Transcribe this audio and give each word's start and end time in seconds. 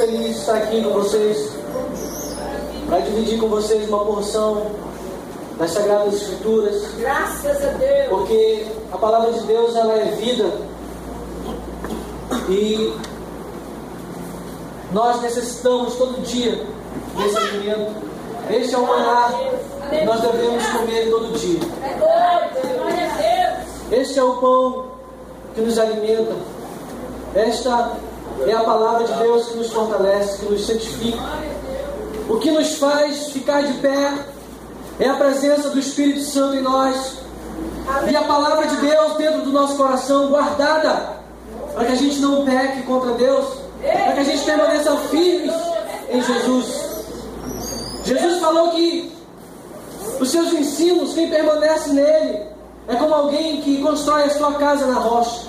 feliz 0.00 0.20
de 0.20 0.30
estar 0.30 0.54
aqui 0.56 0.82
com 0.82 0.90
vocês 0.94 1.52
para 2.88 3.00
dividir 3.00 3.38
com 3.38 3.48
vocês 3.48 3.86
uma 3.86 4.02
porção 4.02 4.70
das 5.58 5.72
Sagradas 5.72 6.14
Escrituras. 6.14 6.82
Graças 6.98 7.62
a 7.62 7.68
Deus. 7.72 8.08
Porque 8.08 8.66
a 8.90 8.96
palavra 8.96 9.30
de 9.30 9.40
Deus 9.40 9.76
ela 9.76 9.92
é 9.92 10.04
vida 10.12 10.50
e 12.48 12.96
nós 14.90 15.20
necessitamos 15.20 15.94
todo 15.96 16.22
dia 16.22 16.64
desse 17.18 17.36
alimento. 17.36 17.92
Este 18.48 18.74
é 18.74 18.78
o 18.78 18.86
maná 18.86 19.34
que 19.90 20.04
nós 20.06 20.20
devemos 20.22 20.66
comer 20.66 21.10
todo 21.10 21.38
dia. 21.38 21.60
Este 23.92 24.18
é 24.18 24.24
o 24.24 24.36
pão 24.36 24.86
que 25.54 25.60
nos 25.60 25.78
alimenta. 25.78 26.36
Esta 27.34 27.92
é 28.46 28.52
a 28.52 28.60
palavra 28.60 29.06
de 29.06 29.12
Deus 29.14 29.48
que 29.48 29.56
nos 29.56 29.72
fortalece, 29.72 30.38
que 30.38 30.52
nos 30.52 30.66
santifica. 30.66 31.18
O 32.28 32.38
que 32.38 32.50
nos 32.50 32.76
faz 32.76 33.30
ficar 33.30 33.62
de 33.62 33.74
pé 33.74 34.24
é 34.98 35.08
a 35.08 35.14
presença 35.14 35.70
do 35.70 35.78
Espírito 35.78 36.20
Santo 36.20 36.56
em 36.56 36.62
nós. 36.62 37.18
E 38.08 38.14
a 38.14 38.22
palavra 38.22 38.66
de 38.66 38.76
Deus 38.76 39.16
dentro 39.16 39.42
do 39.42 39.50
nosso 39.50 39.76
coração, 39.76 40.28
guardada, 40.28 41.20
para 41.74 41.86
que 41.86 41.92
a 41.92 41.96
gente 41.96 42.18
não 42.20 42.44
peque 42.44 42.82
contra 42.82 43.12
Deus, 43.12 43.46
para 43.80 44.12
que 44.12 44.20
a 44.20 44.24
gente 44.24 44.44
permaneça 44.44 44.96
firmes 45.08 45.54
em 46.08 46.22
Jesus. 46.22 46.90
Jesus 48.04 48.40
falou 48.40 48.70
que 48.70 49.12
os 50.20 50.30
seus 50.30 50.52
ensinos, 50.52 51.14
quem 51.14 51.28
permanece 51.30 51.90
nele, 51.90 52.42
é 52.88 52.94
como 52.96 53.14
alguém 53.14 53.60
que 53.60 53.80
constrói 53.80 54.24
a 54.24 54.30
sua 54.30 54.54
casa 54.54 54.86
na 54.86 54.98
rocha, 54.98 55.46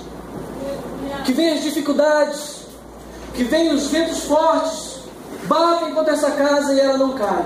que 1.24 1.32
vem 1.32 1.50
as 1.50 1.62
dificuldades, 1.62 2.61
que 3.34 3.44
vem 3.44 3.72
os 3.72 3.86
ventos 3.88 4.24
fortes, 4.24 5.00
batem 5.44 5.94
contra 5.94 6.12
essa 6.12 6.30
casa 6.32 6.74
e 6.74 6.80
ela 6.80 6.98
não 6.98 7.12
cai, 7.12 7.44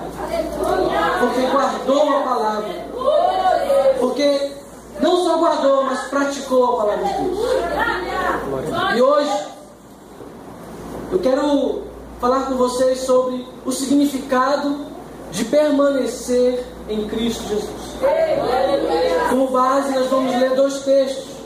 porque 1.20 1.41
guardou 1.47 2.16
a 2.16 2.20
palavra, 2.22 2.69
porque 3.98 4.52
não 5.00 5.24
só 5.24 5.38
guardou, 5.38 5.84
mas 5.84 6.00
praticou 6.08 6.64
a 6.64 6.77
palavra 6.84 7.05
de 7.05 7.12
Deus. 7.14 7.38
E 8.96 9.02
hoje 9.02 9.46
eu 11.12 11.19
quero 11.19 11.83
falar 12.20 12.46
com 12.46 12.55
vocês 12.55 13.00
sobre 13.00 13.46
o 13.64 13.70
significado 13.70 14.86
de 15.30 15.44
permanecer 15.44 16.64
em 16.89 17.06
Cristo 17.08 17.48
Jesus. 17.48 17.96
Como 19.28 19.48
base, 19.48 19.92
nós 19.92 20.08
vamos 20.08 20.34
ler 20.36 20.55
dois 20.55 20.80
textos. 20.80 21.36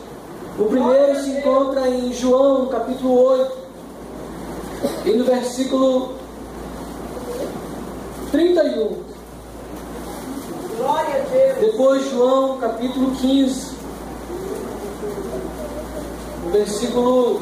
O 0.57 0.65
primeiro 0.65 1.19
se 1.21 1.29
encontra 1.31 1.87
em 1.87 2.13
João, 2.13 2.67
capítulo 2.67 3.23
8, 3.23 3.60
e 5.05 5.11
no 5.11 5.23
versículo 5.23 6.13
31. 8.31 9.11
Glória 10.77 11.15
a 11.15 11.19
Deus. 11.29 11.57
Depois, 11.59 12.09
João, 12.11 12.57
capítulo 12.57 13.11
15, 13.15 13.71
no 16.43 16.51
versículo. 16.51 17.41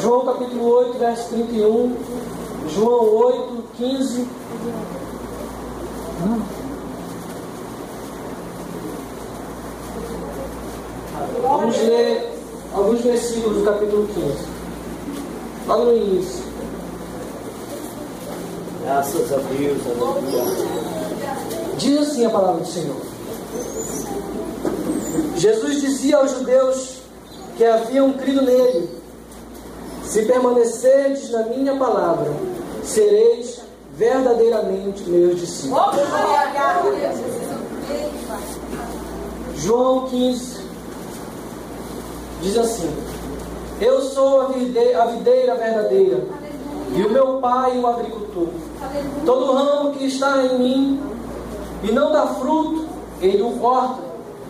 João, 0.00 0.24
capítulo 0.24 0.64
8, 0.64 0.98
verso 0.98 1.28
31. 1.30 1.96
João 2.74 3.14
8, 3.14 3.64
15. 3.76 4.28
Vamos 11.42 11.76
ler 11.78 12.30
alguns 13.00 13.04
versículos 13.04 13.58
do 13.58 13.64
capítulo 13.64 14.06
15. 14.08 14.36
Logo 15.66 15.84
no 15.84 15.96
início. 15.96 16.44
Graças 18.82 19.32
a 19.32 19.36
Deus, 19.36 19.78
aleluia. 19.86 20.42
Diz 21.78 21.98
assim 21.98 22.26
a 22.26 22.30
palavra 22.30 22.62
do 22.62 22.66
Senhor. 22.66 22.96
Jesus 25.36 25.80
dizia 25.80 26.18
aos 26.18 26.30
judeus 26.32 27.00
que 27.56 27.64
haviam 27.64 28.12
crido 28.12 28.42
nele: 28.42 28.90
Se 30.04 30.22
permanecerdes 30.22 31.30
na 31.30 31.44
minha 31.44 31.76
palavra, 31.76 32.30
sereis 32.84 33.60
verdadeiramente 33.94 35.02
meus 35.04 35.40
discípulos. 35.40 35.84
João 39.56 40.08
15 40.08 40.69
diz 42.42 42.56
assim: 42.58 42.90
Eu 43.80 44.00
sou 44.02 44.42
a 44.42 44.44
vide- 44.46 44.94
a 44.94 45.06
videira 45.06 45.54
verdadeira, 45.54 46.24
e 46.94 47.02
o 47.04 47.10
meu 47.10 47.38
pai 47.38 47.78
o 47.78 47.86
agricultor. 47.86 48.48
Todo 49.24 49.52
ramo 49.52 49.92
que 49.92 50.06
está 50.06 50.42
em 50.44 50.58
mim 50.58 51.00
e 51.84 51.92
não 51.92 52.10
dá 52.12 52.26
fruto, 52.26 52.84
ele 53.20 53.42
o 53.42 53.52
corta. 53.52 54.00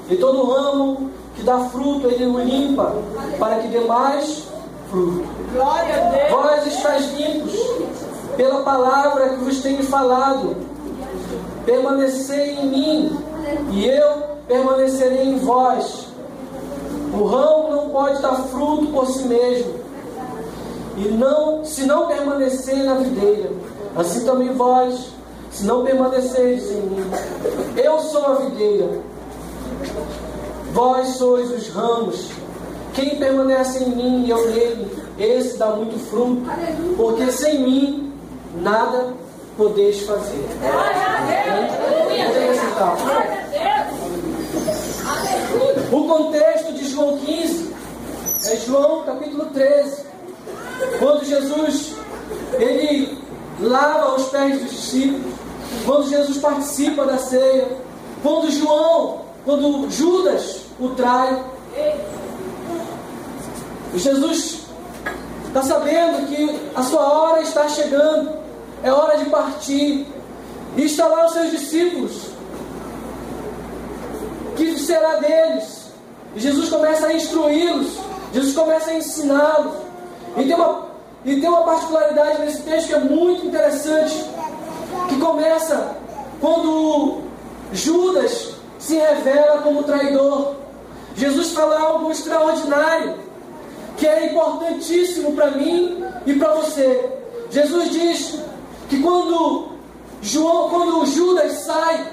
E 0.09 0.17
todo 0.17 0.45
ramo 0.51 1.11
que 1.37 1.43
dá 1.43 1.59
fruto, 1.71 2.07
ele 2.09 2.27
o 2.27 2.39
limpa, 2.41 2.95
para 3.39 3.57
que 3.61 3.69
dê 3.69 3.81
mais 3.81 4.45
fruto. 4.91 5.25
Glória 5.53 5.95
a 5.95 6.11
Deus. 6.11 6.31
Vós 6.31 6.67
estáis 6.67 7.13
limpos 7.13 7.53
pela 8.37 8.63
palavra 8.63 9.29
que 9.31 9.37
vos 9.45 9.61
tenho 9.61 9.83
falado. 9.85 10.57
Permanecei 11.65 12.55
em 12.59 12.67
mim, 12.67 13.19
e 13.71 13.87
eu 13.87 14.23
permanecerei 14.49 15.25
em 15.29 15.39
vós. 15.39 16.09
O 17.13 17.25
ramo 17.25 17.71
não 17.71 17.91
pode 17.91 18.23
dar 18.23 18.37
fruto 18.37 18.87
por 18.89 19.07
si 19.07 19.25
mesmo, 19.25 19.75
e 20.97 21.09
não, 21.09 21.65
se 21.65 21.87
não 21.87 22.07
permanecer 22.07 22.85
na 22.85 22.95
videira. 22.95 23.51
Assim 23.97 24.25
também 24.25 24.53
vós, 24.53 25.13
se 25.51 25.65
não 25.65 25.83
permanecerdes 25.85 26.71
em 26.71 26.83
mim. 26.83 27.11
Eu 27.77 27.99
sou 28.01 28.27
a 28.27 28.35
videira, 28.35 29.01
vós 30.73 31.09
sois 31.17 31.51
os 31.51 31.69
ramos. 31.69 32.31
Quem 32.95 33.17
permanece 33.19 33.85
em 33.85 33.91
mim 33.91 34.25
e 34.27 34.31
eu 34.31 34.51
nele, 34.51 34.91
esse 35.19 35.57
dá 35.57 35.71
muito 35.71 35.99
fruto, 36.11 36.43
porque 36.97 37.31
sem 37.33 37.61
mim 37.61 38.13
nada 38.61 39.15
podeis 39.57 40.01
fazer. 40.03 40.49
Vamos 42.09 42.21
acrescentar. 42.21 42.97
O 45.93 46.05
contexto 46.05 46.73
de 46.73 46.89
João 46.89 47.19
15 47.19 47.75
é 48.47 48.57
João 48.59 49.03
capítulo 49.05 49.47
13, 49.47 50.05
quando 51.01 51.25
Jesus 51.25 51.95
ele 52.59 53.19
lava 53.61 54.15
os 54.15 54.29
pés 54.29 54.61
dos 54.61 54.71
discípulos, 54.71 55.35
quando 55.85 56.09
Jesus 56.09 56.39
participa 56.39 57.05
da 57.05 57.19
ceia, 57.19 57.77
quando 58.23 58.51
João, 58.53 59.23
quando 59.45 59.91
Judas 59.91 60.61
o 60.79 60.91
trai. 60.91 61.45
Jesus 63.95 64.61
está 65.49 65.63
sabendo 65.63 66.29
que 66.29 66.71
a 66.77 66.83
sua 66.85 67.03
hora 67.03 67.43
está 67.43 67.69
chegando, 67.69 68.31
é 68.83 68.93
hora 68.93 69.19
de 69.19 69.29
partir. 69.29 70.07
E 70.77 70.85
está 70.85 71.09
lá 71.09 71.27
os 71.27 71.33
seus 71.33 71.51
discípulos, 71.51 72.27
que 74.57 74.79
será 74.79 75.17
deles. 75.17 75.80
E 76.35 76.41
Jesus 76.41 76.69
começa 76.69 77.07
a 77.07 77.13
instruí-los, 77.13 77.99
Jesus 78.33 78.55
começa 78.55 78.91
a 78.91 78.95
ensiná-los. 78.95 79.73
E 80.37 80.45
tem 80.45 80.55
uma, 80.55 80.87
e 81.25 81.41
tem 81.41 81.49
uma 81.49 81.63
particularidade 81.63 82.41
nesse 82.43 82.63
texto 82.63 82.89
que 82.89 82.95
é 82.95 83.01
muito 83.01 83.47
interessante, 83.47 84.25
que 85.09 85.19
começa 85.19 85.97
quando 86.41 87.19
Judas 87.73 88.55
se 88.79 88.97
revela 88.97 89.63
como 89.63 89.83
traidor. 89.83 90.57
Jesus 91.17 91.53
fala 91.53 91.79
algo 91.79 92.11
extraordinário, 92.11 93.17
que 93.97 94.07
é 94.07 94.33
importantíssimo 94.33 95.33
para 95.33 95.51
mim 95.51 96.03
e 96.25 96.35
para 96.35 96.55
você. 96.55 97.11
Jesus 97.51 97.91
diz 97.91 98.41
que 98.89 99.03
quando 99.03 99.71
João, 100.23 100.71
quando 100.71 101.05
Judas 101.07 101.53
sai, 101.61 102.07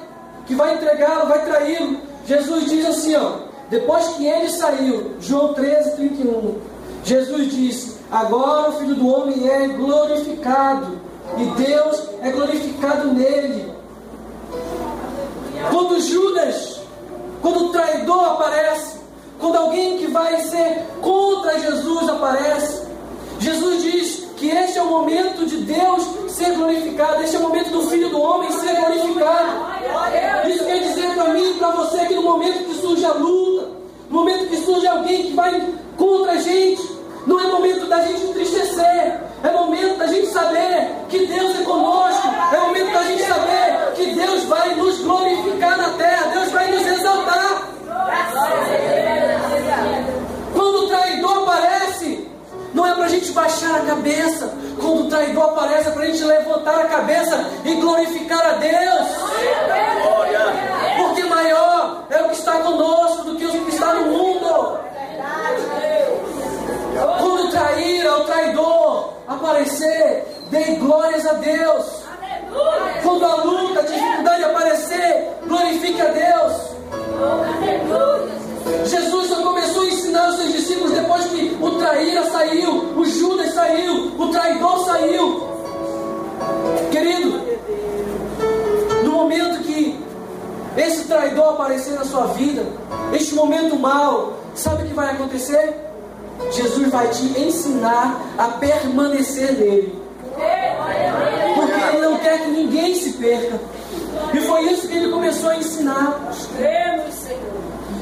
que 0.45 0.55
vai 0.55 0.75
entregá-lo, 0.75 1.27
vai 1.27 1.45
traí-lo, 1.45 1.99
Jesus 2.25 2.65
diz 2.65 2.85
assim, 2.85 3.15
ó, 3.15 3.46
depois 3.69 4.07
que 4.09 4.25
ele 4.25 4.49
saiu, 4.49 5.13
João 5.19 5.53
13, 5.53 5.95
31, 5.95 6.55
Jesus 7.03 7.51
disse: 7.51 7.97
Agora 8.09 8.69
o 8.69 8.73
Filho 8.73 8.95
do 8.95 9.07
Homem 9.07 9.49
é 9.49 9.67
glorificado, 9.67 10.99
e 11.37 11.45
Deus 11.61 12.03
é 12.21 12.31
glorificado 12.31 13.13
nele. 13.13 13.73
Quando 15.69 15.99
Judas, 15.99 16.79
quando 17.41 17.65
o 17.65 17.69
traidor 17.69 18.23
aparece, 18.31 18.97
quando 19.37 19.57
alguém 19.57 19.97
que 19.97 20.07
vai 20.07 20.39
ser 20.41 20.85
contra 21.01 21.59
Jesus 21.59 22.09
aparece, 22.09 22.87
Jesus 23.39 23.83
diz 23.83 24.27
que 24.37 24.49
este 24.49 24.79
é 24.79 24.81
o 24.81 24.87
momento 24.87 25.45
de 25.45 25.57
Deus 25.57 26.16
ser 26.37 26.51
glorificado, 26.51 27.23
este 27.23 27.35
é 27.35 27.39
o 27.39 27.41
momento 27.41 27.71
do 27.71 27.81
Filho 27.89 28.09
do 28.09 28.21
Homem 28.21 28.51
ser 28.51 28.75
glorificado. 28.75 30.47
Isso 30.47 30.63
quer 30.65 30.79
dizer 30.79 31.15
para 31.15 31.33
mim 31.33 31.49
e 31.49 31.53
para 31.55 31.71
você 31.71 32.05
que 32.05 32.13
no 32.13 32.21
momento 32.21 32.65
que 32.65 32.75
surge 32.75 33.03
a 33.03 33.13
luta, 33.13 33.69
no 34.09 34.19
momento 34.19 34.47
que 34.47 34.57
surge 34.57 34.87
alguém 34.87 35.23
que 35.23 35.33
vai 35.33 35.73
contra 35.97 36.33
a 36.33 36.37
gente. 36.37 36.97
Não 37.25 37.39
é 37.39 37.47
momento 37.47 37.87
da 37.87 38.01
gente 38.03 38.21
entristecer. 38.21 39.19
É 39.43 39.51
momento 39.51 39.97
da 39.97 40.07
gente 40.07 40.27
saber 40.27 40.89
que 41.09 41.25
Deus 41.25 41.59
é 41.59 41.63
conosco. 41.63 42.27
É 42.53 42.59
momento 42.59 42.93
da 42.93 43.03
gente 43.03 43.23
saber 43.23 43.93
que 43.95 44.05
Deus 44.13 44.43
vai 44.43 44.75
nos 44.75 44.99
glorificar 44.99 45.77
na 45.77 45.89
terra. 45.89 46.31
Deus 46.33 46.51
vai 46.51 46.71
nos 46.71 46.85
exaltar. 46.85 47.26
A 53.07 53.09
gente 53.09 53.31
baixar 53.31 53.75
a 53.77 53.85
cabeça. 53.85 54.53
Quando 54.79 55.05
o 55.05 55.09
traidor 55.09 55.45
aparece, 55.45 55.87
é 55.87 55.91
para 55.91 56.03
a 56.03 56.05
gente 56.07 56.23
levantar 56.23 56.81
a 56.81 56.87
cabeça 56.87 57.45
e 57.63 57.73
glorificar 57.75 58.45
a 58.45 58.53
Deus. 58.53 59.07
Porque 60.97 61.23
maior 61.23 62.05
é 62.09 62.21
o 62.21 62.29
que 62.29 62.35
está 62.35 62.59
conosco 62.59 63.23
do 63.23 63.35
que 63.37 63.45
o 63.45 63.65
que 63.65 63.69
está 63.73 63.93
no 63.93 64.07
mundo. 64.07 64.79
Quando 67.19 67.45
o 67.45 67.49
trair 67.49 68.07
o 68.07 68.23
traidor 68.25 69.13
aparecer, 69.27 70.25
dê 70.51 70.63
glórias 70.75 71.25
a 71.25 71.33
Deus. 71.33 71.85
Quando 73.03 73.25
a 73.25 73.35
luta, 73.35 73.79
a 73.79 73.83
dificuldade 73.83 74.43
aparecer, 74.43 75.33
glorifique 75.47 76.01
a 76.01 76.05
Deus. 76.05 76.53
Jesus 78.85 79.27
só 79.27 79.41
começou 79.43 79.83
a 79.83 79.85
ensinar 79.85 80.29
os 80.29 80.35
seus 80.35 80.51
discípulos 80.53 80.91
depois 80.91 81.25
que 81.25 81.57
o 81.61 81.71
traíra 81.71 82.23
saiu, 82.31 82.93
o 82.95 83.05
Judas 83.05 83.53
saiu, 83.53 84.11
o 84.17 84.27
traidor 84.29 84.85
saiu. 84.85 85.47
Querido, 86.91 87.41
no 89.03 89.11
momento 89.11 89.63
que 89.63 89.99
esse 90.77 91.05
traidor 91.05 91.53
aparecer 91.53 91.93
na 91.93 92.05
sua 92.05 92.27
vida, 92.27 92.65
este 93.13 93.33
momento 93.33 93.77
mal, 93.77 94.37
sabe 94.55 94.83
o 94.83 94.87
que 94.87 94.93
vai 94.93 95.11
acontecer? 95.11 95.75
Jesus 96.51 96.89
vai 96.89 97.07
te 97.09 97.39
ensinar 97.39 98.21
a 98.37 98.47
permanecer 98.49 99.53
nele. 99.53 100.01
Porque 101.55 101.95
ele 101.95 102.05
não 102.05 102.17
quer 102.19 102.43
que 102.43 102.49
ninguém 102.51 102.95
se 102.95 103.13
perca. 103.13 103.59
E 104.33 104.41
foi 104.41 104.61
isso 104.71 104.87
que 104.87 104.95
ele 104.95 105.11
começou 105.11 105.49
a 105.49 105.57
ensinar. 105.57 106.19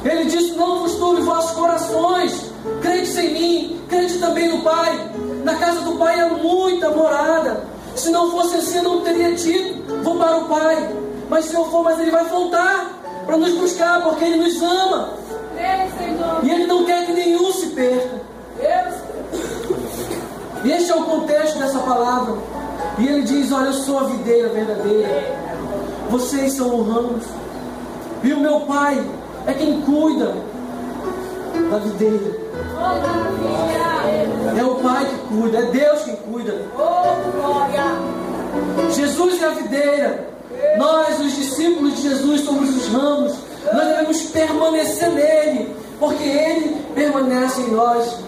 Ele 0.06 0.25
disse: 0.25 0.52
Não 0.54 0.81
vos 0.81 0.96
turbe 0.96 1.22
vossos 1.22 1.52
corações. 1.52 2.52
Crede 2.81 3.19
em 3.19 3.34
mim, 3.34 3.81
crede 3.90 4.19
também 4.19 4.50
no 4.50 4.62
Pai. 4.62 5.12
Na 5.44 5.56
casa 5.56 5.81
do 5.81 5.94
Pai 5.94 6.19
há 6.19 6.30
muita 6.30 6.90
morada. 6.92 7.63
Se 7.96 8.12
não 8.12 8.30
fosse 8.30 8.57
assim, 8.57 8.78
eu 8.78 8.84
não 8.84 9.02
teria 9.02 9.34
dito: 9.34 9.84
Vou 10.04 10.18
para 10.18 10.38
o 10.38 10.46
Pai. 10.46 10.96
Mas 11.28 11.46
se 11.46 11.56
eu 11.56 11.66
for, 11.66 11.84
mas 11.84 12.00
Ele 12.00 12.12
vai 12.12 12.24
voltar 12.25 12.92
para 13.25 13.38
nos 13.38 13.54
buscar, 13.56 14.04
porque 14.04 14.24
Ele 14.24 14.38
nos 14.38 14.62
ama. 14.62 15.10
E 16.44 16.51
Ele 16.51 16.68
não 16.68 16.86
quer 16.86 17.06
que 17.08 17.13
nenhum 17.13 17.51
se 17.51 17.68
perca. 17.68 18.22
E 20.63 20.72
este 20.72 20.92
é 20.92 20.96
o 20.96 21.04
contexto 21.04 21.58
dessa 21.58 21.80
palavra. 21.80 22.36
E 23.00 23.08
Ele 23.08 23.24
diz: 23.24 23.51
Olha, 23.51 23.68
eu 23.68 23.74
sou 23.74 24.00
a 24.00 24.04
videira 24.04 24.50
verdadeira. 24.50 25.36
Vocês 26.12 26.54
são 26.54 26.80
os 26.80 26.88
ramos. 26.88 27.24
E 28.24 28.34
o 28.34 28.40
meu 28.40 28.62
Pai 28.62 29.04
é 29.47 29.53
quem 29.53 29.81
cuida 29.81 30.33
da 31.69 31.77
videira. 31.77 32.45
É 34.57 34.63
o 34.63 34.75
Pai 34.75 35.06
que 35.06 35.36
cuida, 35.36 35.57
é 35.59 35.62
Deus 35.63 36.03
quem 36.03 36.15
cuida. 36.15 36.62
Jesus 38.92 39.42
é 39.42 39.45
a 39.45 39.50
videira. 39.50 40.30
Nós, 40.77 41.19
os 41.19 41.36
discípulos 41.36 41.95
de 41.95 42.09
Jesus, 42.09 42.42
somos 42.42 42.69
os 42.75 42.88
ramos. 42.88 43.33
Nós 43.74 43.88
devemos 43.88 44.21
permanecer 44.24 45.09
nele, 45.09 45.75
porque 46.00 46.24
ele 46.24 46.77
permanece 46.94 47.62
em 47.62 47.71
nós. 47.71 48.19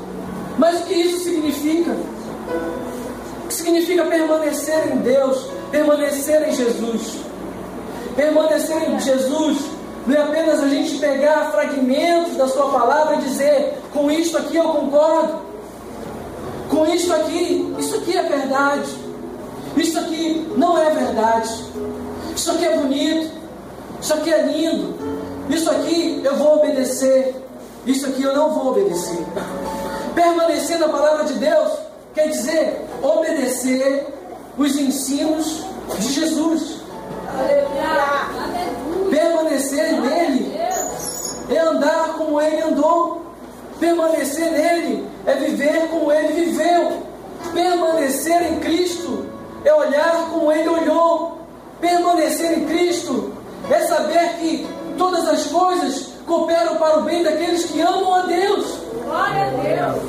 Mas 0.57 0.81
o 0.81 0.83
que 0.83 0.93
isso 0.93 1.23
significa? 1.23 1.91
O 3.43 3.47
que 3.47 3.53
significa 3.53 4.03
permanecer 4.05 4.91
em 4.91 4.97
Deus, 4.97 5.45
permanecer 5.71 6.49
em 6.49 6.53
Jesus? 6.53 7.17
Permanecer 8.15 8.89
em 8.89 8.99
Jesus 8.99 9.76
não 10.07 10.15
é 10.15 10.21
apenas 10.21 10.63
a 10.63 10.69
gente 10.69 10.97
pegar 10.99 11.51
fragmentos 11.51 12.37
da 12.37 12.47
Sua 12.47 12.69
palavra 12.71 13.17
e 13.17 13.19
dizer: 13.19 13.77
com 13.93 14.09
isto 14.09 14.37
aqui 14.37 14.55
eu 14.55 14.63
concordo, 14.63 15.41
com 16.69 16.85
isto 16.85 17.13
aqui, 17.13 17.75
isso 17.77 17.95
aqui 17.97 18.17
é 18.17 18.23
verdade, 18.23 18.89
isso 19.75 19.99
aqui 19.99 20.49
não 20.55 20.77
é 20.77 20.89
verdade, 20.91 21.65
isso 22.33 22.51
aqui 22.51 22.65
é 22.65 22.77
bonito, 22.77 23.31
isso 24.01 24.13
aqui 24.13 24.33
é 24.33 24.43
lindo, 24.43 24.95
isso 25.49 25.69
aqui 25.69 26.21
eu 26.23 26.35
vou 26.37 26.55
obedecer, 26.59 27.35
isso 27.85 28.05
aqui 28.05 28.23
eu 28.23 28.33
não 28.33 28.51
vou 28.51 28.71
obedecer. 28.71 29.19
Permanecer 30.15 30.79
na 30.79 30.87
palavra 30.87 31.25
de 31.25 31.33
Deus 31.33 31.71
quer 32.13 32.29
dizer 32.29 32.87
obedecer 33.03 34.07
os 34.57 34.75
ensinos 34.77 35.63
de 35.99 36.13
Jesus. 36.13 36.77
Permanecer 39.09 40.01
nele 40.01 40.57
é 41.49 41.59
andar 41.59 42.15
como 42.17 42.41
ele 42.41 42.61
andou. 42.61 43.21
Permanecer 43.79 44.51
nele 44.51 45.05
é 45.25 45.33
viver 45.35 45.87
como 45.89 46.11
ele 46.11 46.45
viveu. 46.45 47.03
Permanecer 47.53 48.51
em 48.51 48.59
Cristo 48.59 49.25
é 49.63 49.73
olhar 49.73 50.29
como 50.31 50.51
ele 50.51 50.67
olhou. 50.67 51.39
Permanecer 51.79 52.57
em 52.57 52.65
Cristo 52.65 53.33
é 53.69 53.79
saber 53.81 54.37
que 54.39 54.67
todas 54.97 55.27
as 55.27 55.45
coisas 55.47 56.09
cooperam 56.25 56.75
para 56.75 56.99
o 56.99 57.03
bem 57.03 57.23
daqueles 57.23 57.65
que 57.65 57.79
amam 57.81 58.15
a 58.15 58.21
Deus. 58.23 58.79
Glória 59.03 59.43
a 59.43 59.49
Deus. 59.49 60.03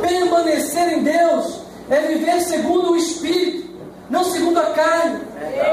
Permanecer 0.00 0.92
em 0.92 1.02
Deus 1.02 1.60
é 1.90 2.00
viver 2.00 2.40
segundo 2.40 2.92
o 2.92 2.96
Espírito, 2.96 3.68
não 4.10 4.24
segundo 4.24 4.58
a 4.58 4.70
carne. 4.70 5.20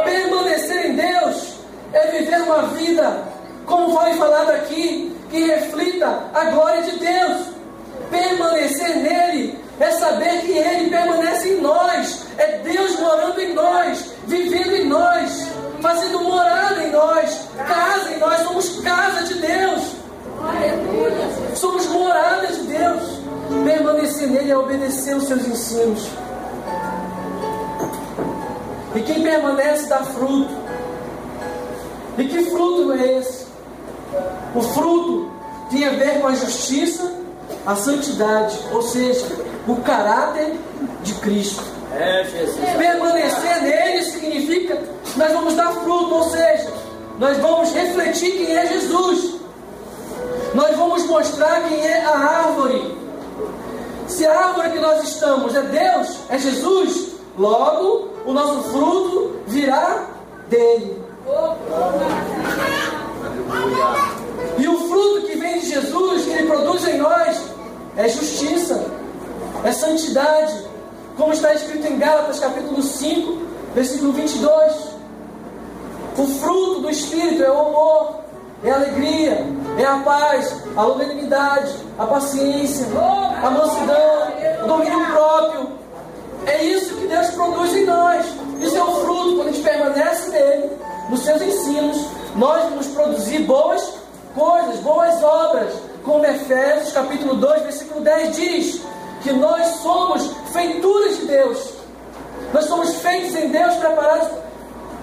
Permanecer 0.03 0.87
em 0.87 0.95
Deus 0.95 1.58
é 1.93 2.07
viver 2.11 2.41
uma 2.41 2.63
vida, 2.67 3.23
como 3.65 3.97
foi 3.97 4.13
falado 4.13 4.51
aqui, 4.51 5.15
que 5.29 5.45
reflita 5.45 6.29
a 6.33 6.45
glória 6.45 6.81
de 6.83 6.99
Deus. 6.99 7.47
Permanecer 8.09 8.95
nele 8.97 9.59
é 9.79 9.91
saber 9.91 10.41
que 10.41 10.51
ele 10.51 10.89
permanece 10.89 11.49
em 11.49 11.61
nós, 11.61 12.25
é 12.37 12.57
Deus 12.59 12.99
morando 12.99 13.39
em 13.39 13.53
nós, 13.53 14.11
vivendo 14.25 14.75
em 14.75 14.85
nós, 14.85 15.47
fazendo 15.81 16.19
morada 16.21 16.83
em 16.83 16.91
nós, 16.91 17.47
casa 17.67 18.11
em 18.11 18.17
nós, 18.19 18.41
somos 18.41 18.79
casa 18.81 19.23
de 19.23 19.35
Deus. 19.35 19.99
Somos 21.55 21.87
morada 21.87 22.47
de 22.47 22.61
Deus. 22.63 23.19
Permanecer 23.63 24.27
nele 24.27 24.51
é 24.51 24.57
obedecer 24.57 25.15
os 25.15 25.25
seus 25.25 25.45
ensinos. 25.47 26.07
E 28.95 29.01
quem 29.01 29.21
permanece 29.21 29.87
dá 29.87 30.03
fruto. 30.03 30.58
E 32.19 32.27
que 32.27 32.51
fruto 32.51 32.91
é 32.91 33.17
esse? 33.17 33.45
O 34.53 34.61
fruto 34.61 35.31
tem 35.71 35.85
a 35.85 35.91
ver 35.91 36.19
com 36.19 36.27
a 36.27 36.35
justiça, 36.35 37.13
a 37.65 37.75
santidade, 37.75 38.59
ou 38.73 38.81
seja, 38.81 39.25
o 39.65 39.77
caráter 39.77 40.53
de 41.01 41.13
Cristo. 41.15 41.63
É, 41.93 42.25
Jesus. 42.25 42.59
Permanecer 42.77 43.61
nele 43.61 44.03
significa 44.03 44.75
que 44.75 45.17
nós 45.17 45.31
vamos 45.31 45.55
dar 45.55 45.71
fruto, 45.71 46.13
ou 46.13 46.23
seja, 46.29 46.73
nós 47.17 47.37
vamos 47.37 47.71
refletir 47.73 48.31
quem 48.31 48.55
é 48.55 48.65
Jesus. 48.67 49.35
Nós 50.53 50.75
vamos 50.75 51.05
mostrar 51.05 51.69
quem 51.69 51.85
é 51.85 52.03
a 52.03 52.17
árvore. 52.17 52.97
Se 54.07 54.25
a 54.25 54.47
árvore 54.47 54.71
que 54.71 54.79
nós 54.79 55.03
estamos 55.03 55.55
é 55.55 55.61
Deus, 55.61 56.17
é 56.29 56.37
Jesus, 56.37 57.13
logo 57.37 58.09
o 58.25 58.33
nosso 58.33 58.63
fruto 58.71 59.39
virá 59.47 60.07
dele. 60.49 60.98
E 64.57 64.67
o 64.67 64.77
fruto 64.89 65.27
que 65.27 65.35
vem 65.37 65.59
de 65.59 65.67
Jesus, 65.67 66.25
que 66.25 66.31
ele 66.31 66.47
produz 66.47 66.87
em 66.87 66.97
nós, 66.97 67.41
é 67.97 68.07
justiça, 68.09 68.85
é 69.63 69.71
santidade, 69.71 70.65
como 71.17 71.33
está 71.33 71.53
escrito 71.53 71.87
em 71.87 71.97
Gálatas 71.97 72.39
capítulo 72.39 72.81
5, 72.81 73.41
versículo 73.75 74.13
22. 74.13 74.73
O 76.17 76.27
fruto 76.39 76.81
do 76.81 76.89
Espírito 76.89 77.43
é 77.43 77.51
o 77.51 77.59
amor, 77.59 78.19
é 78.63 78.71
a 78.71 78.75
alegria, 78.75 79.45
é 79.77 79.85
a 79.85 79.99
paz, 79.99 80.53
a 80.75 80.83
longanimidade, 80.83 81.73
a 81.97 82.05
paciência, 82.05 82.87
a 83.41 83.49
mansidão, 83.49 84.63
o 84.63 84.67
domínio 84.67 85.05
próprio. 85.07 85.69
É 86.45 86.63
isso 86.63 86.95
que 86.95 87.07
Deus 87.07 87.27
produz 87.29 87.73
em 87.73 87.85
nós. 87.85 88.25
Isso 88.59 88.75
é 88.75 88.83
o 88.83 88.91
fruto, 89.01 89.35
quando 89.37 89.49
a 89.49 89.51
gente 89.51 89.63
permanece 89.63 90.29
nele, 90.31 90.71
nos 91.09 91.21
seus 91.21 91.41
ensinos, 91.41 92.05
nós 92.35 92.63
vamos 92.69 92.87
produzir 92.87 93.39
boas 93.39 93.93
coisas, 94.35 94.79
boas 94.81 95.21
obras. 95.23 95.73
Como 96.03 96.25
Efésios 96.25 96.93
capítulo 96.93 97.35
2, 97.35 97.63
versículo 97.63 98.01
10 98.01 98.35
diz 98.35 98.81
que 99.21 99.33
nós 99.33 99.65
somos 99.81 100.31
feituras 100.53 101.17
de 101.17 101.25
Deus. 101.25 101.73
Nós 102.53 102.65
somos 102.65 102.95
feitos 102.95 103.35
em 103.35 103.49
Deus, 103.49 103.75
preparados 103.75 104.29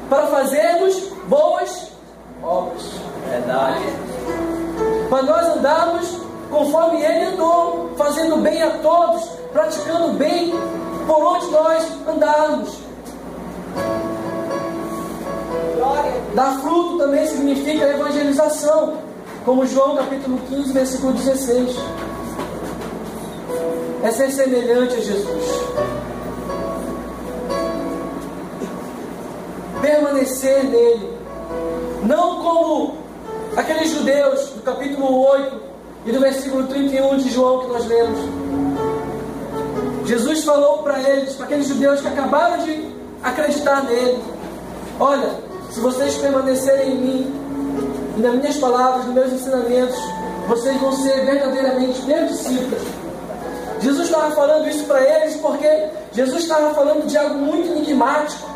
para 0.08 0.26
fazermos 0.28 0.96
boas 1.28 1.88
obras. 2.42 2.82
Verdade. 3.28 3.84
Para 5.10 5.22
nós 5.22 5.56
andarmos 5.56 6.26
conforme 6.50 7.02
ele 7.02 7.24
andou, 7.26 7.90
fazendo 7.96 8.36
bem 8.38 8.62
a 8.62 8.70
todos, 8.78 9.24
praticando 9.52 10.12
bem 10.12 10.52
por 11.06 11.22
onde 11.22 11.46
nós 11.50 11.86
andarmos. 12.08 12.85
Dar 16.34 16.60
fruto 16.60 16.98
também 16.98 17.26
significa 17.26 17.88
evangelização, 17.88 18.98
como 19.44 19.66
João 19.66 19.96
capítulo 19.96 20.38
15, 20.48 20.72
versículo 20.72 21.12
16. 21.12 21.76
É 24.02 24.10
ser 24.10 24.30
semelhante 24.30 24.94
a 24.94 25.00
Jesus. 25.00 25.44
Permanecer 29.80 30.64
nele. 30.64 31.16
Não 32.04 32.42
como 32.42 32.98
aqueles 33.56 33.90
judeus 33.90 34.50
do 34.50 34.62
capítulo 34.62 35.26
8 35.26 35.60
e 36.06 36.12
do 36.12 36.20
versículo 36.20 36.66
31 36.66 37.16
de 37.16 37.30
João 37.30 37.60
que 37.60 37.66
nós 37.68 37.86
lemos. 37.86 38.18
Jesus 40.04 40.44
falou 40.44 40.78
para 40.78 41.00
eles, 41.00 41.34
para 41.34 41.46
aqueles 41.46 41.66
judeus 41.66 42.00
que 42.00 42.08
acabaram 42.08 42.64
de 42.64 42.88
acreditar 43.22 43.82
nele: 43.84 44.22
Olha, 45.00 45.45
se 45.76 45.82
vocês 45.82 46.16
permanecerem 46.16 46.92
em 46.92 46.96
mim, 46.96 47.34
e 48.16 48.20
nas 48.22 48.34
minhas 48.36 48.56
palavras, 48.56 49.04
nos 49.04 49.14
meus 49.14 49.30
ensinamentos, 49.30 49.98
vocês 50.48 50.74
vão 50.80 50.90
ser 50.90 51.26
verdadeiramente 51.26 52.00
meus 52.06 52.30
discípulos. 52.30 52.82
Jesus 53.80 54.06
estava 54.06 54.34
falando 54.34 54.66
isso 54.70 54.84
para 54.84 55.02
eles 55.02 55.36
porque 55.36 55.68
Jesus 56.12 56.44
estava 56.44 56.72
falando 56.72 57.06
de 57.06 57.18
algo 57.18 57.34
muito 57.34 57.68
enigmático. 57.68 58.48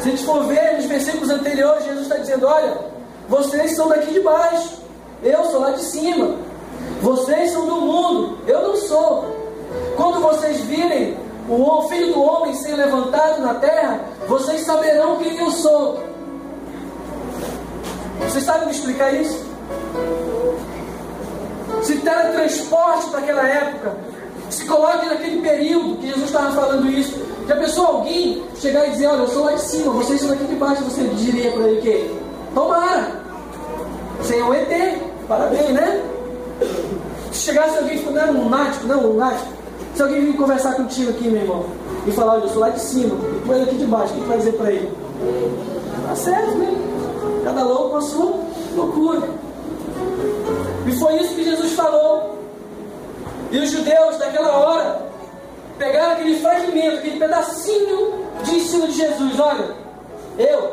Se 0.00 0.08
a 0.08 0.10
gente 0.12 0.24
for 0.24 0.44
ver 0.44 0.74
nos 0.76 0.84
versículos 0.84 1.28
anteriores, 1.28 1.84
Jesus 1.84 2.02
está 2.02 2.18
dizendo: 2.18 2.46
Olha, 2.46 2.78
vocês 3.28 3.74
são 3.74 3.88
daqui 3.88 4.12
de 4.12 4.20
baixo, 4.20 4.78
eu 5.24 5.44
sou 5.46 5.58
lá 5.58 5.72
de 5.72 5.82
cima. 5.82 6.36
Vocês 7.02 7.50
são 7.50 7.66
do 7.66 7.80
mundo, 7.80 8.38
eu 8.46 8.62
não 8.62 8.76
sou. 8.76 9.24
Quando 9.96 10.20
vocês 10.20 10.60
virem 10.60 11.16
o 11.48 11.88
filho 11.88 12.12
do 12.12 12.22
homem 12.22 12.54
ser 12.54 12.74
levantado 12.74 13.40
na 13.40 13.54
terra, 13.54 14.00
vocês 14.28 14.62
saberão 14.62 15.16
quem 15.16 15.36
eu 15.38 15.50
sou. 15.50 16.00
Vocês 18.20 18.44
sabem 18.44 18.66
me 18.66 18.72
explicar 18.72 19.12
isso? 19.14 19.44
Se 21.82 21.98
teletransporte 21.98 23.10
para 23.10 23.20
aquela 23.20 23.46
época, 23.46 23.96
se 24.50 24.64
coloque 24.64 25.06
naquele 25.06 25.40
período 25.40 25.98
que 25.98 26.08
Jesus 26.08 26.26
estava 26.26 26.52
falando 26.52 26.90
isso. 26.90 27.24
Já 27.46 27.56
pensou 27.56 27.86
alguém 27.86 28.44
chegar 28.56 28.86
e 28.88 28.90
dizer: 28.90 29.06
Olha, 29.06 29.20
eu 29.20 29.28
sou 29.28 29.44
lá 29.44 29.52
de 29.52 29.62
cima, 29.62 29.92
vocês 29.92 30.20
são 30.20 30.30
daqui 30.30 30.44
de 30.44 30.56
baixo? 30.56 30.82
Você 30.84 31.04
diria 31.14 31.52
para 31.52 31.68
ele 31.68 31.78
o 31.78 31.82
quê? 31.82 32.10
Tomara! 32.54 33.26
Você 34.18 34.38
é 34.38 34.44
um 34.44 34.54
ET, 34.54 34.98
parabéns, 35.28 35.70
né? 35.70 36.02
Se 37.30 37.38
chegasse 37.38 37.78
alguém 37.78 37.96
e 37.96 38.02
falasse: 38.02 38.26
Não, 38.26 38.40
um 38.40 38.44
lunático, 38.44 38.86
não, 38.86 38.98
um 38.98 39.06
lunático. 39.12 39.52
Se 39.96 40.02
alguém 40.02 40.26
vir 40.26 40.36
conversar 40.36 40.74
contigo 40.74 41.08
aqui, 41.08 41.26
meu 41.26 41.40
irmão, 41.40 41.64
e 42.06 42.12
falar, 42.12 42.34
olha, 42.34 42.42
eu 42.42 42.48
sou 42.50 42.60
lá 42.60 42.68
de 42.68 42.80
cima, 42.80 43.14
e 43.14 43.46
tu 43.46 43.52
é 43.54 43.62
aqui 43.62 43.76
de 43.76 43.86
baixo, 43.86 44.12
o 44.12 44.16
que 44.16 44.20
tu 44.20 44.28
vai 44.28 44.36
dizer 44.36 44.52
para 44.52 44.70
ele? 44.70 44.92
Tá 46.06 46.14
certo, 46.14 46.58
né? 46.58 46.70
Cada 47.42 47.64
louco 47.64 47.90
com 47.90 47.96
a 47.96 48.00
sua 48.02 48.34
loucura. 48.76 49.22
E 50.86 50.92
foi 50.92 51.16
isso 51.16 51.34
que 51.34 51.44
Jesus 51.44 51.72
falou. 51.72 52.38
E 53.50 53.58
os 53.58 53.70
judeus, 53.70 54.18
naquela 54.18 54.58
hora, 54.58 55.02
pegaram 55.78 56.12
aquele 56.12 56.40
fragmento, 56.40 56.96
aquele 56.98 57.18
pedacinho 57.18 58.26
de 58.42 58.54
ensino 58.54 58.88
de 58.88 58.92
Jesus. 58.92 59.40
Olha, 59.40 59.70
eu, 60.38 60.72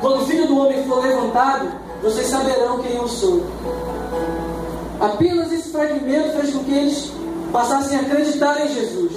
quando 0.00 0.22
o 0.22 0.26
filho 0.26 0.46
do 0.46 0.58
homem 0.58 0.84
for 0.84 1.02
levantado, 1.02 1.72
vocês 2.04 2.28
saberão 2.28 2.78
quem 2.78 2.94
eu 2.94 3.08
sou. 3.08 3.42
Apenas 5.00 5.50
esse 5.50 5.70
fragmento 5.70 6.38
fez 6.38 6.54
com 6.54 6.62
que 6.62 6.72
eles 6.72 7.12
passassem 7.54 7.96
a 7.96 8.00
acreditar 8.00 8.66
em 8.66 8.68
Jesus. 8.74 9.12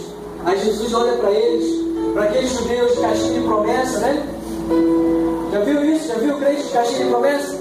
Aí 0.45 0.59
Jesus 0.59 0.93
olha 0.93 1.13
para 1.13 1.31
eles, 1.31 2.13
para 2.13 2.23
aqueles 2.25 2.51
judeus 2.51 2.93
de 2.93 3.01
caixinha 3.01 3.39
de 3.39 3.47
promessa, 3.47 3.99
né? 3.99 4.27
Já 5.51 5.59
viu 5.61 5.83
isso? 5.83 6.07
Já 6.07 6.13
viu 6.15 6.37
crente 6.37 6.61
de 6.61 6.69
caixinha 6.69 7.05
de 7.05 7.09
promessa? 7.09 7.59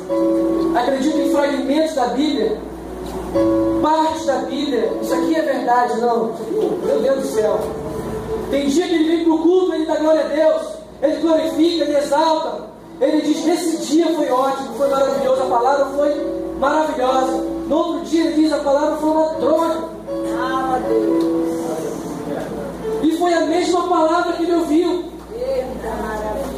Acredita 0.78 1.18
em 1.18 1.30
fragmentos 1.30 1.94
da 1.94 2.08
Bíblia, 2.08 2.58
partes 3.80 4.26
da 4.26 4.36
Bíblia. 4.40 4.92
Isso 5.00 5.14
aqui 5.14 5.34
é 5.34 5.42
verdade, 5.42 5.98
não. 5.98 6.34
Meu 6.84 7.00
Deus 7.00 7.20
do 7.20 7.26
céu. 7.26 7.58
Tem 8.50 8.68
dia 8.68 8.86
que 8.86 8.94
ele 8.96 9.16
vem 9.16 9.24
para 9.24 9.32
o 9.32 9.38
culto, 9.38 9.72
ele 9.72 9.86
dá 9.86 9.96
glória 9.96 10.24
a 10.26 10.28
Deus, 10.28 10.62
ele 11.02 11.16
glorifica, 11.22 11.84
ele 11.84 11.96
exalta. 11.96 12.66
Ele 13.00 13.22
diz: 13.22 13.46
Esse 13.46 13.78
dia 13.86 14.14
foi 14.14 14.30
ótimo, 14.30 14.74
foi 14.76 14.88
maravilhoso, 14.90 15.42
a 15.42 15.46
palavra 15.46 15.86
foi 15.96 16.54
maravilhosa. 16.60 17.32
No 17.66 17.76
outro 17.76 18.00
dia 18.02 18.26
ele 18.26 18.42
diz: 18.42 18.52
A 18.52 18.58
palavra 18.58 18.96
foi 18.98 19.10
uma 19.10 19.28
droga. 19.40 19.95
E 23.02 23.16
foi 23.18 23.34
a 23.34 23.46
mesma 23.46 23.88
palavra 23.88 24.32
que 24.34 24.42
ele 24.42 24.54
ouviu. 24.54 25.04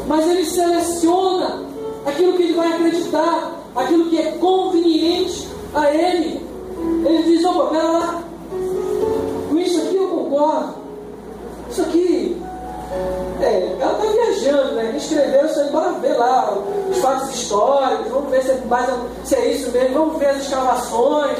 Mas 0.06 0.26
ele 0.26 0.44
seleciona 0.44 1.62
aquilo 2.06 2.32
que 2.34 2.42
ele 2.44 2.54
vai 2.54 2.72
acreditar, 2.72 3.52
aquilo 3.76 4.08
que 4.08 4.18
é 4.18 4.32
conveniente 4.32 5.48
a 5.74 5.92
ele. 5.92 6.46
Ele 7.04 7.22
diz: 7.24 7.44
opa, 7.44 7.70
pera 7.70 7.90
lá. 7.90 8.22
Com 9.48 9.58
isso 9.58 9.80
aqui 9.80 9.96
eu 9.96 10.08
concordo. 10.08 10.74
Isso 11.70 11.82
aqui. 11.82 12.42
É, 13.40 13.76
ela 13.80 13.92
está 13.92 14.10
viajando, 14.10 14.74
né? 14.74 14.88
Quem 14.88 14.96
escreveu 14.96 15.46
isso 15.46 15.60
aí, 15.60 15.70
bora 15.70 15.92
ver 15.92 16.14
lá 16.14 16.58
os 16.90 16.98
fatos 16.98 17.34
históricos, 17.34 18.08
vamos 18.08 18.30
ver 18.30 18.42
se 18.42 18.50
é, 18.50 18.60
mais, 18.66 18.90
se 19.24 19.34
é 19.34 19.52
isso 19.52 19.70
mesmo, 19.70 19.94
vamos 19.94 20.18
ver 20.18 20.30
as 20.30 20.38
escavações, 20.38 21.38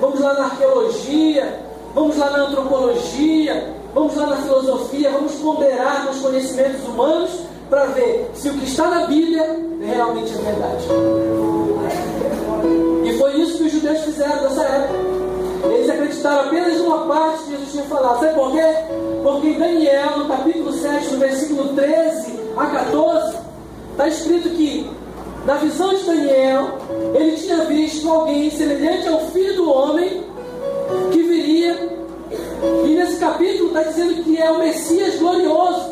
vamos 0.00 0.20
lá 0.20 0.32
na 0.34 0.44
arqueologia, 0.44 1.60
vamos 1.96 2.18
lá 2.18 2.28
na 2.28 2.44
antropologia, 2.44 3.74
vamos 3.94 4.14
lá 4.16 4.26
na 4.26 4.36
filosofia, 4.36 5.10
vamos 5.10 5.32
ponderar 5.36 6.04
nos 6.04 6.18
conhecimentos 6.18 6.86
humanos 6.86 7.30
para 7.70 7.86
ver 7.86 8.30
se 8.34 8.50
o 8.50 8.52
que 8.52 8.66
está 8.66 8.86
na 8.88 9.06
Bíblia 9.06 9.58
realmente 9.80 10.34
é 10.34 10.36
verdade. 10.36 10.86
E 13.02 13.18
foi 13.18 13.40
isso 13.40 13.56
que 13.56 13.64
os 13.64 13.72
judeus 13.72 14.00
fizeram 14.00 14.42
nessa 14.42 14.62
época. 14.62 14.98
Eles 15.72 15.88
acreditaram 15.88 16.40
apenas 16.48 16.80
uma 16.80 17.06
parte 17.06 17.44
que 17.44 17.50
Jesus 17.52 17.72
tinha 17.72 17.84
falado. 17.84 18.20
Sabe 18.20 18.34
por 18.34 18.52
quê? 18.52 18.74
Porque 19.22 19.46
em 19.48 19.58
Daniel, 19.58 20.18
no 20.18 20.28
capítulo 20.28 20.72
7, 20.72 21.14
no 21.14 21.18
versículo 21.18 21.68
13 21.74 22.40
a 22.58 22.66
14, 22.66 23.38
está 23.92 24.06
escrito 24.06 24.50
que, 24.50 24.90
na 25.46 25.54
visão 25.54 25.94
de 25.94 26.04
Daniel, 26.04 26.78
ele 27.14 27.36
tinha 27.38 27.64
visto 27.64 28.06
alguém 28.10 28.50
semelhante 28.50 29.08
ao 29.08 29.20
filho 29.28 29.56
do 29.56 29.70
homem 29.70 30.26
que 31.10 31.25
E 32.84 32.94
nesse 32.94 33.18
capítulo 33.18 33.68
está 33.68 33.82
dizendo 33.82 34.22
que 34.22 34.38
é 34.38 34.50
o 34.50 34.58
Messias 34.58 35.16
glorioso. 35.16 35.90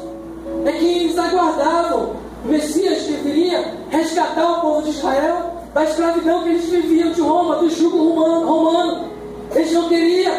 É 0.65 0.73
quem 0.73 1.05
eles 1.05 1.19
aguardavam. 1.19 2.17
O 2.45 2.49
Messias 2.49 3.03
que 3.03 3.13
viria 3.13 3.75
resgatar 3.91 4.59
o 4.59 4.61
povo 4.61 4.83
de 4.83 4.91
Israel 4.91 5.55
da 5.73 5.85
escravidão 5.85 6.43
que 6.43 6.51
eles 6.51 6.65
viviam 6.67 7.13
de 7.13 7.21
Roma, 7.21 7.57
do 7.57 7.69
jugo 7.69 7.97
romano. 7.97 8.47
romano. 8.47 9.05
Eles 9.55 9.73
não 9.73 9.89
queriam, 9.89 10.35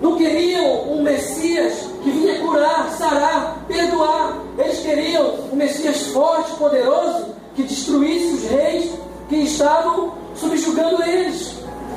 não 0.00 0.16
queriam 0.16 0.92
um 0.92 1.02
Messias 1.02 1.88
que 2.02 2.10
vinha 2.10 2.38
curar, 2.40 2.90
sarar, 2.96 3.64
perdoar. 3.66 4.38
Eles 4.58 4.78
queriam 4.80 5.34
um 5.52 5.56
Messias 5.56 6.06
forte, 6.08 6.52
poderoso, 6.52 7.26
que 7.54 7.62
destruísse 7.62 8.34
os 8.34 8.44
reis 8.44 8.92
que 9.28 9.36
estavam 9.36 10.12
subjugando 10.34 11.02
eles. 11.02 11.54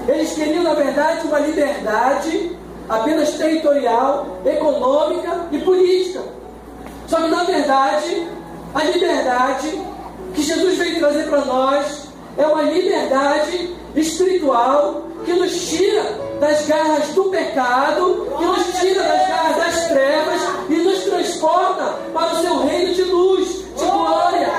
Eles 0.07 0.33
queriam, 0.33 0.63
na 0.63 0.73
verdade, 0.73 1.27
uma 1.27 1.39
liberdade 1.39 2.57
apenas 2.91 3.31
territorial, 3.31 4.39
econômica 4.45 5.47
e 5.51 5.59
política. 5.59 6.21
Só 7.07 7.21
que, 7.21 7.27
na 7.29 7.43
verdade, 7.43 8.27
a 8.75 8.83
liberdade 8.83 9.81
que 10.33 10.43
Jesus 10.43 10.77
veio 10.77 10.99
trazer 10.99 11.23
para 11.29 11.45
nós 11.45 12.07
é 12.37 12.45
uma 12.45 12.63
liberdade 12.63 13.75
espiritual 13.95 15.03
que 15.25 15.33
nos 15.33 15.69
tira 15.69 16.03
das 16.39 16.65
garras 16.65 17.07
do 17.09 17.25
pecado, 17.25 18.27
que 18.37 18.45
nos 18.45 18.79
tira 18.79 19.03
das 19.03 19.27
garras 19.27 19.57
das 19.57 19.87
trevas 19.87 20.41
e 20.69 20.75
nos 20.75 20.99
transporta 21.03 21.83
para 22.13 22.33
o 22.33 22.41
seu 22.41 22.59
reino 22.59 22.93
de 22.93 23.03
luz, 23.03 23.47
de 23.77 23.85
glória. 23.85 24.49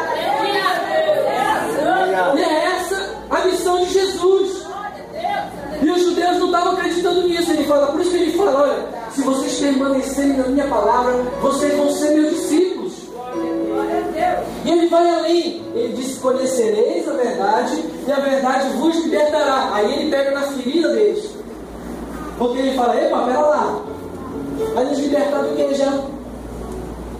E 2.36 2.42
é 2.42 2.64
essa 2.64 3.14
a 3.30 3.44
missão 3.46 3.84
de 3.84 3.92
Jesus. 3.92 4.62
E 5.82 5.90
os 5.90 6.02
judeus 6.02 6.38
não 6.38 6.46
estavam 6.46 6.72
acreditando 6.74 7.22
nisso. 7.26 7.50
Ele 7.50 7.64
fala, 7.64 7.88
por 7.88 8.00
isso 8.00 8.11
ele 8.32 8.38
fala, 8.38 8.62
olha, 8.62 8.88
se 9.14 9.22
vocês 9.22 9.58
permanecerem 9.58 10.36
na 10.36 10.48
minha 10.48 10.66
palavra, 10.66 11.12
vocês 11.40 11.76
vão 11.76 11.90
ser 11.92 12.14
meus 12.14 12.30
discípulos. 12.30 12.92
E 14.64 14.70
ele 14.70 14.88
vai 14.88 15.14
além. 15.14 15.62
Ele 15.74 15.94
diz: 15.94 16.18
Conhecereis 16.18 17.08
a 17.08 17.12
verdade, 17.12 17.84
e 18.06 18.12
a 18.12 18.20
verdade 18.20 18.68
vos 18.76 18.96
libertará. 19.04 19.70
Aí 19.72 19.92
ele 19.92 20.10
pega 20.10 20.30
na 20.30 20.42
ferida 20.42 20.92
deles. 20.92 21.30
Porque 22.38 22.58
ele 22.58 22.76
fala: 22.76 22.96
Epa, 22.96 23.24
pera 23.24 23.40
lá. 23.40 23.82
Vai 24.74 24.84
nos 24.84 24.98
libertar 24.98 25.42
do 25.42 25.56
que 25.56 25.74
já? 25.74 26.00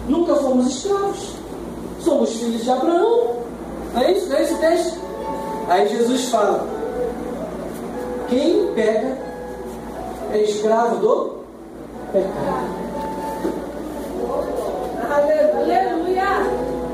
Nunca 0.07 0.35
fomos 0.35 0.67
escravos. 0.67 1.35
Somos 1.99 2.33
filhos 2.33 2.63
de 2.63 2.71
Abraão. 2.71 3.35
Não 3.93 4.01
é 4.01 4.11
isso? 4.11 4.29
Não 4.29 4.37
é 4.37 4.43
esse 4.43 4.55
texto? 4.55 4.99
Aí 5.67 5.87
Jesus 5.89 6.25
fala: 6.29 6.65
Quem 8.29 8.67
peca 8.73 9.17
é 10.33 10.43
escravo 10.43 10.95
do 10.95 11.35
pecado. 12.11 12.83
Aleluia. 15.11 16.25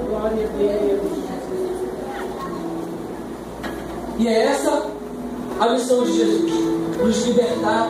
Glória 0.10 0.46
a 0.46 0.58
Deus. 0.58 1.20
E 4.18 4.28
é 4.28 4.44
essa 4.44 4.86
a 5.60 5.70
missão 5.70 6.04
de 6.04 6.18
Jesus: 6.18 6.54
nos 6.98 7.26
libertar 7.28 7.90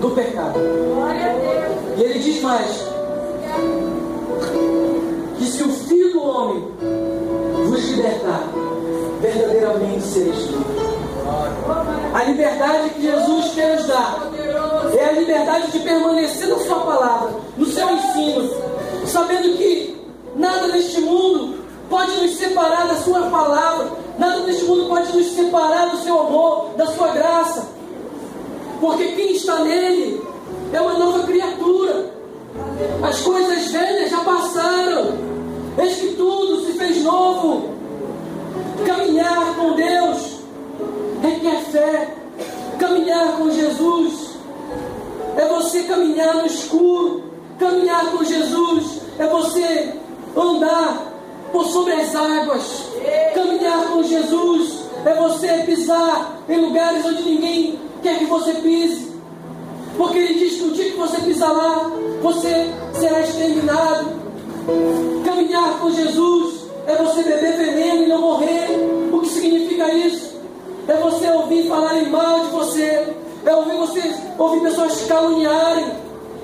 do 0.00 0.10
pecado. 0.10 0.54
Glória 0.94 1.30
a 1.30 1.32
Deus. 1.32 1.98
E 1.98 2.02
ele 2.04 2.18
diz 2.20 2.40
mais: 2.40 2.84
que 5.36 5.44
se 5.46 5.64
o 5.64 5.68
Filho 5.68 6.12
do 6.12 6.22
Homem 6.22 6.64
vos 7.68 7.90
libertar, 7.90 8.44
verdadeiramente 9.20 10.02
sereis 10.02 10.36
livres. 10.36 10.90
A 12.14 12.24
liberdade 12.24 12.90
que 12.90 13.02
Jesus 13.02 13.54
quer 13.54 13.76
nos 13.76 13.86
dar 13.86 14.30
é 15.00 15.08
a 15.08 15.12
liberdade 15.12 15.72
de 15.72 15.78
permanecer 15.78 16.48
na 16.48 16.58
Sua 16.58 16.80
palavra, 16.80 17.30
no 17.56 17.64
seu 17.66 17.88
ensino, 17.90 18.50
sabendo 19.06 19.56
que 19.56 19.96
nada 20.36 20.68
neste 20.68 21.00
mundo 21.00 21.58
pode 21.88 22.14
nos 22.20 22.36
separar 22.36 22.86
da 22.86 22.96
Sua 22.96 23.22
palavra, 23.22 23.92
nada 24.18 24.40
neste 24.40 24.64
mundo 24.64 24.88
pode 24.88 25.16
nos 25.16 25.26
separar 25.32 25.88
do 25.90 25.96
Seu 25.98 26.20
amor, 26.20 26.74
da 26.76 26.86
Sua 26.86 27.08
graça, 27.08 27.66
porque 28.78 29.06
quem 29.12 29.32
está 29.32 29.60
nele 29.60 30.22
é 30.72 30.80
uma 30.80 30.98
nova 30.98 31.26
criatura. 31.26 32.10
As 33.02 33.20
coisas 33.20 33.70
velhas 33.70 34.10
já 34.10 34.18
passaram, 34.18 35.14
eis 35.78 35.96
que 35.96 36.14
tudo 36.14 36.66
se 36.66 36.72
fez 36.72 37.02
novo. 37.02 37.70
Caminhar 38.86 39.54
com 39.56 39.72
Deus 39.72 40.40
requer 41.22 41.60
fé. 41.70 42.16
Caminhar 42.78 43.36
com 43.36 43.50
Jesus 43.50 44.19
é 45.36 45.48
você 45.48 45.82
caminhar 45.84 46.34
no 46.34 46.46
escuro. 46.46 47.24
Caminhar 47.58 48.10
com 48.12 48.24
Jesus 48.24 49.00
é 49.18 49.26
você 49.26 49.94
andar 50.36 51.12
por 51.52 51.66
sobre 51.66 51.92
as 51.92 52.14
águas. 52.14 52.84
Caminhar 53.34 53.88
com 53.88 54.02
Jesus 54.02 54.80
é 55.04 55.14
você 55.14 55.48
pisar 55.66 56.38
em 56.48 56.60
lugares 56.60 57.04
onde 57.04 57.22
ninguém 57.22 57.78
quer 58.02 58.18
que 58.18 58.26
você 58.26 58.54
pise. 58.54 59.10
Porque 59.96 60.18
ele 60.18 60.34
diz 60.34 60.54
que 60.56 60.64
o 60.64 60.72
dia 60.72 60.90
que 60.92 60.96
você 60.96 61.20
pisar 61.20 61.52
lá, 61.52 61.90
você 62.22 62.70
será 62.94 63.20
exterminado. 63.20 64.20
Caminhar 65.24 65.78
com 65.80 65.90
Jesus 65.90 66.60
é 66.86 66.96
você 66.96 67.22
beber 67.22 67.56
veneno 67.56 68.04
e 68.04 68.08
não 68.08 68.20
morrer. 68.20 68.68
O 69.12 69.20
que 69.20 69.28
significa 69.28 69.92
isso? 69.92 70.34
É 70.88 70.96
você 70.96 71.30
ouvir 71.30 71.68
falarem 71.68 72.08
mal 72.08 72.40
de 72.40 72.50
você. 72.50 73.06
É 73.44 73.54
ouvir 73.54 73.76
você 73.76 74.14
ouvir 74.38 74.60
pessoas 74.60 75.06
caluniarem. 75.06 75.86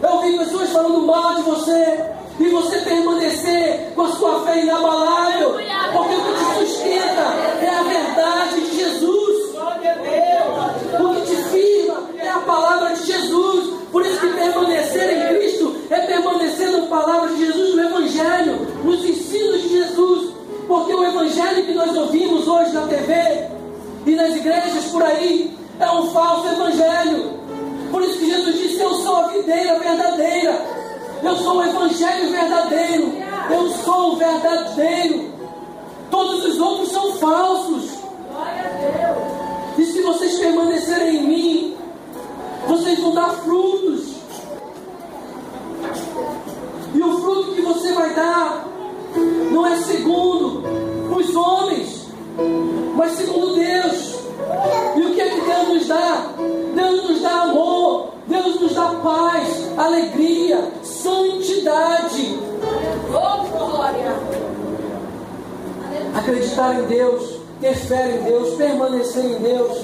É 0.02 0.08
ouvir 0.08 0.38
pessoas 0.38 0.70
falando 0.70 1.02
mal 1.02 1.34
de 1.34 1.42
você. 1.42 2.00
E 2.38 2.48
você 2.48 2.78
permanecer 2.80 3.92
com 3.94 4.02
a 4.02 4.08
sua 4.12 4.40
fé 4.44 4.62
inabalável. 4.62 5.52
Porque 5.92 6.14
o 6.14 6.20
que 6.20 6.32
te 6.34 6.66
sustenta 6.66 7.22
é 7.62 7.68
a 7.68 7.82
verdade 7.82 8.60
de 8.60 8.76
Jesus. 8.76 9.56
O 10.98 11.14
que 11.14 11.20
te 11.22 11.36
firma 11.50 12.10
é 12.18 12.28
a 12.28 12.38
palavra 12.40 12.94
de 12.94 13.06
Jesus. 13.06 13.74
Por 13.90 14.04
isso 14.04 14.20
que 14.20 14.28
permanecer 14.28 15.16
em 15.16 15.36
Cristo 15.36 15.76
é 15.90 16.00
permanecer 16.00 16.70
na 16.70 16.86
palavra 16.86 17.28
de 17.28 17.46
Jesus, 17.46 17.74
no 17.74 17.82
Evangelho, 17.82 18.66
nos 18.84 19.04
ensinos 19.04 19.62
de 19.62 19.68
Jesus. 19.68 20.34
Porque 20.68 20.94
o 20.94 21.04
Evangelho 21.04 21.64
que 21.64 21.72
nós 21.72 21.96
ouvimos 21.96 22.46
hoje 22.46 22.72
na 22.72 22.82
TV 22.82 23.14
e 24.04 24.14
nas 24.14 24.36
igrejas 24.36 24.84
por 24.90 25.02
aí 25.02 25.55
é 25.78 25.90
um 25.90 26.11
falso 26.11 26.49
Evangelho. 26.49 27.40
Por 27.90 28.02
isso 28.02 28.18
que 28.18 28.30
Jesus 28.30 28.56
disse: 28.56 28.80
Eu 28.80 28.95
sou 28.95 29.16
a 29.16 29.28
videira 29.28 29.78
verdadeira. 29.78 30.76
Eu 31.23 31.36
sou 31.36 31.58
o 31.58 31.65
Evangelho 31.65 32.30
verdadeiro. 32.30 33.12
Eu 33.50 33.71
sou 33.84 34.12
o 34.12 34.17
verdadeiro. 34.17 35.32
Todos 36.10 36.45
os 36.45 36.60
outros 36.60 36.91
são 36.91 37.12
falsos. 37.15 37.91
Glória 38.32 38.65
a 38.65 39.15
Deus. 39.15 39.36
E 39.78 39.84
se 39.93 40.02
vocês 40.02 40.39
permanecerem 40.39 41.17
em 41.17 41.28
mim, 41.28 41.76
vocês 42.67 42.99
vão 42.99 43.12
dar 43.12 43.30
frutos. 43.30 44.17
E 46.95 47.02
o 47.02 47.21
fruto 47.21 47.52
que 47.52 47.60
você 47.60 47.93
vai 47.93 48.15
dar 48.15 48.67
não 49.50 49.67
é 49.67 49.76
segundo 49.76 50.65
os 51.15 51.36
homens, 51.36 52.06
mas 52.97 53.12
segundo 53.12 53.54
Deus. 53.54 54.15
E 54.97 55.00
o 55.00 55.14
que 55.14 55.21
é 55.21 55.28
que 55.28 55.40
Deus 55.40 55.69
nos 55.69 55.86
dá? 55.86 56.26
Deus 56.75 57.08
nos 57.08 57.23
dá 57.23 57.42
amor, 57.42 58.08
Deus 58.26 58.60
nos 58.60 58.75
dá 58.75 58.88
paz, 59.02 59.66
alegria, 59.76 60.73
santidade. 60.82 62.38
Oh, 63.12 63.47
glória. 63.58 64.16
Acreditar 66.14 66.80
em 66.80 66.84
Deus, 66.86 67.38
ter 67.60 67.75
fé 67.75 68.16
em 68.16 68.25
Deus, 68.25 68.54
permanecer 68.54 69.25
em 69.25 69.38
Deus, 69.38 69.78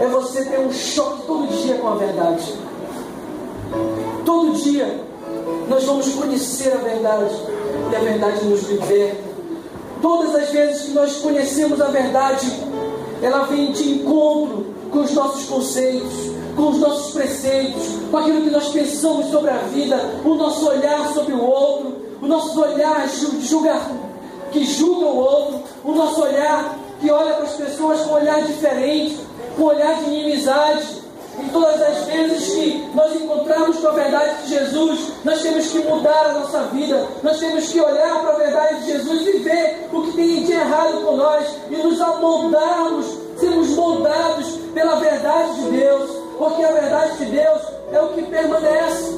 é 0.00 0.06
você 0.08 0.44
ter 0.44 0.60
um 0.60 0.72
choque 0.72 1.26
todo 1.26 1.46
dia 1.48 1.74
com 1.78 1.88
a 1.88 1.94
verdade. 1.96 2.54
Todo 4.24 4.52
dia 4.52 5.00
nós 5.68 5.84
vamos 5.84 6.14
conhecer 6.14 6.72
a 6.72 6.76
verdade 6.76 7.34
e 7.90 7.96
a 7.96 7.98
verdade 7.98 8.44
nos 8.44 8.68
liberta. 8.68 9.26
Todas 10.00 10.34
as 10.34 10.50
vezes 10.50 10.82
que 10.82 10.90
nós 10.92 11.16
conhecemos 11.16 11.80
a 11.80 11.86
verdade, 11.86 12.46
ela 13.22 13.44
vem 13.44 13.72
de 13.72 13.90
encontro 13.94 14.66
com 14.90 15.00
os 15.00 15.12
nossos 15.12 15.44
conceitos, 15.46 16.12
com 16.54 16.68
os 16.70 16.78
nossos 16.78 17.12
preceitos, 17.12 17.82
com 18.10 18.16
aquilo 18.16 18.42
que 18.42 18.50
nós 18.50 18.68
pensamos 18.68 19.30
sobre 19.30 19.50
a 19.50 19.58
vida, 19.58 19.98
o 20.24 20.34
nosso 20.34 20.66
olhar 20.68 21.12
sobre 21.12 21.34
o 21.34 21.44
outro, 21.44 21.96
o 22.22 22.26
nosso 22.26 22.58
olhar 22.60 23.08
ju- 23.08 23.40
julga, 23.40 23.80
que 24.52 24.64
julga 24.64 25.06
o 25.06 25.16
outro, 25.18 25.60
o 25.84 25.92
nosso 25.92 26.22
olhar 26.22 26.78
que 27.00 27.10
olha 27.10 27.34
para 27.34 27.44
as 27.44 27.52
pessoas 27.52 28.00
com 28.02 28.10
um 28.10 28.14
olhar 28.14 28.40
diferente, 28.42 29.18
com 29.56 29.62
um 29.64 29.66
olhar 29.66 30.02
de 30.02 30.10
inimizade. 30.10 31.05
E 31.38 31.48
todas 31.50 31.82
as 31.82 32.04
vezes 32.04 32.54
que 32.54 32.90
nós 32.94 33.14
encontramos 33.14 33.78
com 33.78 33.88
a 33.88 33.92
verdade 33.92 34.42
de 34.42 34.54
Jesus, 34.54 35.12
nós 35.22 35.42
temos 35.42 35.66
que 35.66 35.78
mudar 35.80 36.26
a 36.26 36.32
nossa 36.32 36.62
vida, 36.68 37.06
nós 37.22 37.38
temos 37.38 37.68
que 37.68 37.80
olhar 37.80 38.20
para 38.20 38.30
a 38.30 38.38
verdade 38.38 38.80
de 38.80 38.92
Jesus 38.92 39.26
e 39.26 39.38
ver 39.40 39.88
o 39.92 40.02
que 40.02 40.12
tem 40.12 40.44
de 40.44 40.52
errado 40.52 41.04
com 41.04 41.16
nós 41.16 41.46
e 41.70 41.76
nos 41.76 42.00
amoldarmos, 42.00 43.06
sermos 43.38 43.68
moldados 43.70 44.46
pela 44.72 44.96
verdade 44.96 45.54
de 45.60 45.70
Deus, 45.72 46.10
porque 46.38 46.62
a 46.62 46.72
verdade 46.72 47.16
de 47.18 47.24
Deus 47.26 47.62
é 47.92 48.00
o 48.00 48.08
que 48.08 48.22
permanece. 48.22 49.16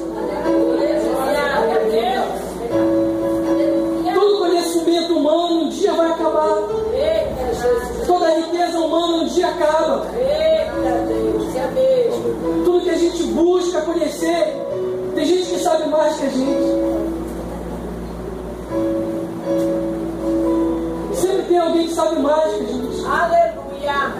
Todo 4.13 4.39
conhecimento 4.39 5.13
humano 5.17 5.63
um 5.63 5.69
dia 5.69 5.93
vai 5.93 6.11
acabar, 6.11 6.57
toda 8.05 8.29
riqueza 8.29 8.79
humana 8.79 9.23
um 9.23 9.25
dia 9.25 9.47
acaba. 9.47 10.05
Que 11.51 11.57
é 11.57 11.71
mesmo. 11.71 12.63
Tudo 12.63 12.81
que 12.81 12.89
a 12.91 12.97
gente 12.97 13.23
busca 13.23 13.81
conhecer, 13.81 14.55
tem 15.15 15.25
gente 15.25 15.49
que 15.49 15.59
sabe 15.59 15.89
mais 15.89 16.15
que 16.17 16.25
a 16.25 16.29
gente. 16.29 16.79
Sempre 21.15 21.43
tem 21.43 21.57
alguém 21.57 21.87
que 21.87 21.93
sabe 21.93 22.19
mais 22.19 22.53
que 22.53 22.63
a 22.63 22.67
gente. 22.67 23.05
Aleluia. 23.05 24.13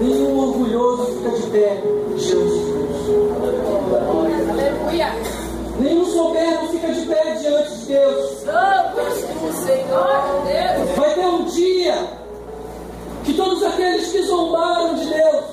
Nenhum 0.00 0.38
orgulhoso 0.38 1.06
fica 1.06 1.30
de 1.30 1.42
pé 1.50 1.82
diante 2.16 2.54
de 2.54 2.72
Deus. 2.72 3.06
Aleluia. 4.50 5.12
Nenhum 5.80 6.04
soberbo 6.06 6.68
fica 6.68 6.92
de 6.92 7.06
pé 7.06 7.36
diante 7.40 7.74
de 7.78 7.86
Deus. 7.86 8.30
Santo 8.42 9.52
Senhor 9.64 10.42
Deus. 10.46 10.96
Vai 10.96 11.14
ter 11.14 11.26
um 11.26 11.44
dia 11.46 12.25
que 13.26 13.34
todos 13.34 13.62
aqueles 13.62 14.08
que 14.12 14.22
zombaram 14.22 14.94
de 14.94 15.06
Deus, 15.06 15.44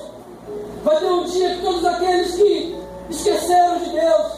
vai 0.82 0.96
ter 0.96 1.06
um 1.06 1.24
dia 1.24 1.50
que 1.56 1.62
todos 1.62 1.84
aqueles 1.84 2.34
que 2.36 2.78
esqueceram 3.10 3.78
de 3.78 3.90
Deus, 3.90 4.32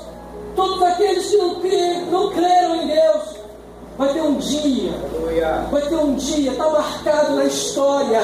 todos 0.57 0.83
aqueles 0.83 1.27
que 1.31 1.37
não, 1.37 1.55
cre- 1.61 2.01
não 2.11 2.31
creram 2.31 2.77
em 2.77 2.87
Deus, 2.87 3.23
vai 3.99 4.13
ter 4.13 4.23
um 4.23 4.35
dia, 4.35 4.93
vai 5.71 5.83
ter 5.83 5.95
um 5.97 6.15
dia, 6.17 6.51
está 6.53 6.69
marcado 6.71 7.37
na 7.37 7.45
história, 7.45 8.21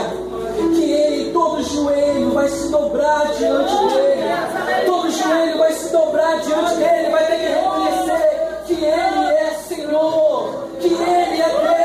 que 0.75 0.91
ele, 0.93 1.33
todo 1.33 1.63
joelho 1.63 2.31
vai 2.33 2.49
se 2.49 2.69
dobrar 2.69 3.27
diante 3.39 3.75
dele, 3.95 4.87
todo 4.87 5.11
joelho 5.11 5.59
vai 5.59 5.73
se 5.73 5.89
dobrar 5.93 6.41
diante 6.41 6.75
dele, 6.75 7.11
vai 7.11 7.27
ter 7.27 7.37
que 7.39 7.47
reconhecer 7.47 8.63
que 8.67 8.75
ele 8.75 9.35
é 9.35 9.57
Senhor, 9.69 10.69
que 10.81 10.87
ele 10.89 11.41
é 11.41 11.49
Deus. 11.49 11.82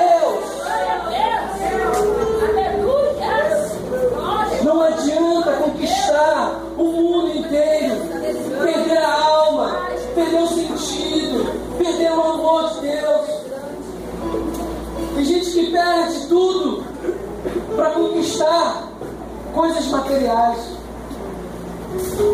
Amor 12.47 12.69
de 12.73 12.79
Deus. 12.79 13.27
Tem 15.15 15.25
gente 15.25 15.51
que 15.51 15.71
perde 15.71 16.27
tudo 16.27 16.83
para 17.75 17.89
conquistar 17.91 18.87
coisas 19.53 19.85
materiais. 19.87 20.77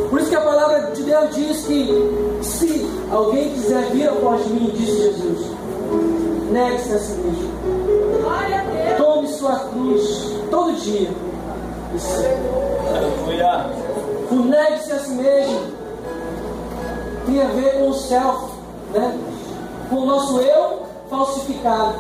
Por 0.10 0.19
isso 0.19 0.30
que 0.30 0.36
a 0.36 0.41
palavra 0.41 0.91
de 0.91 1.04
Deus 1.04 1.36
diz 1.36 1.65
que 1.65 2.39
se 2.43 2.88
alguém 3.12 3.54
quiser 3.54 3.89
vir 3.91 4.10
após 4.10 4.45
mim, 4.47 4.71
disse 4.76 4.97
Jesus, 4.97 5.47
negue-se 6.52 6.93
a 6.93 6.99
si 6.99 7.13
mesmo. 7.13 7.52
Glória 8.21 8.60
a 8.60 8.63
Deus. 8.63 8.97
Tome 8.97 9.28
sua 9.30 9.60
cruz 9.60 10.34
todo 10.52 10.73
dia. 10.73 11.10
Aleluia. 12.95 13.69
O 14.32 14.36
negue-se 14.36 14.91
a 14.91 14.99
si 14.99 15.12
mesmo 15.12 15.62
tem 17.26 17.41
a 17.41 17.45
ver 17.45 17.80
com 17.80 17.89
o 17.89 17.93
self, 17.93 18.52
né? 18.93 19.33
Com 19.94 20.00
o 20.02 20.06
nosso 20.08 20.40
eu 20.40 20.82
falsificado. 21.08 21.94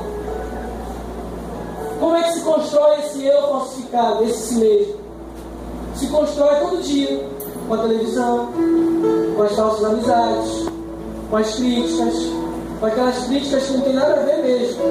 Como 1.99 2.15
é 2.15 2.23
que 2.23 2.33
se 2.33 2.41
constrói 2.41 2.99
esse 2.99 3.25
eu 3.25 3.41
falsificado, 3.49 4.23
esse 4.23 4.47
si 4.47 4.55
mesmo? 4.55 4.95
Se 5.95 6.07
constrói 6.07 6.55
todo 6.55 6.81
dia, 6.81 7.23
com 7.67 7.73
a 7.75 7.77
televisão, 7.77 8.49
com 9.35 9.43
as 9.43 9.55
falsas 9.55 9.85
amizades, 9.85 10.67
com 11.29 11.37
as 11.37 11.53
críticas, 11.53 12.15
com 12.79 12.85
aquelas 12.87 13.25
críticas 13.25 13.63
que 13.63 13.73
não 13.73 13.81
tem 13.81 13.93
nada 13.93 14.13
a 14.13 14.25
ver 14.25 14.37
mesmo. 14.37 14.81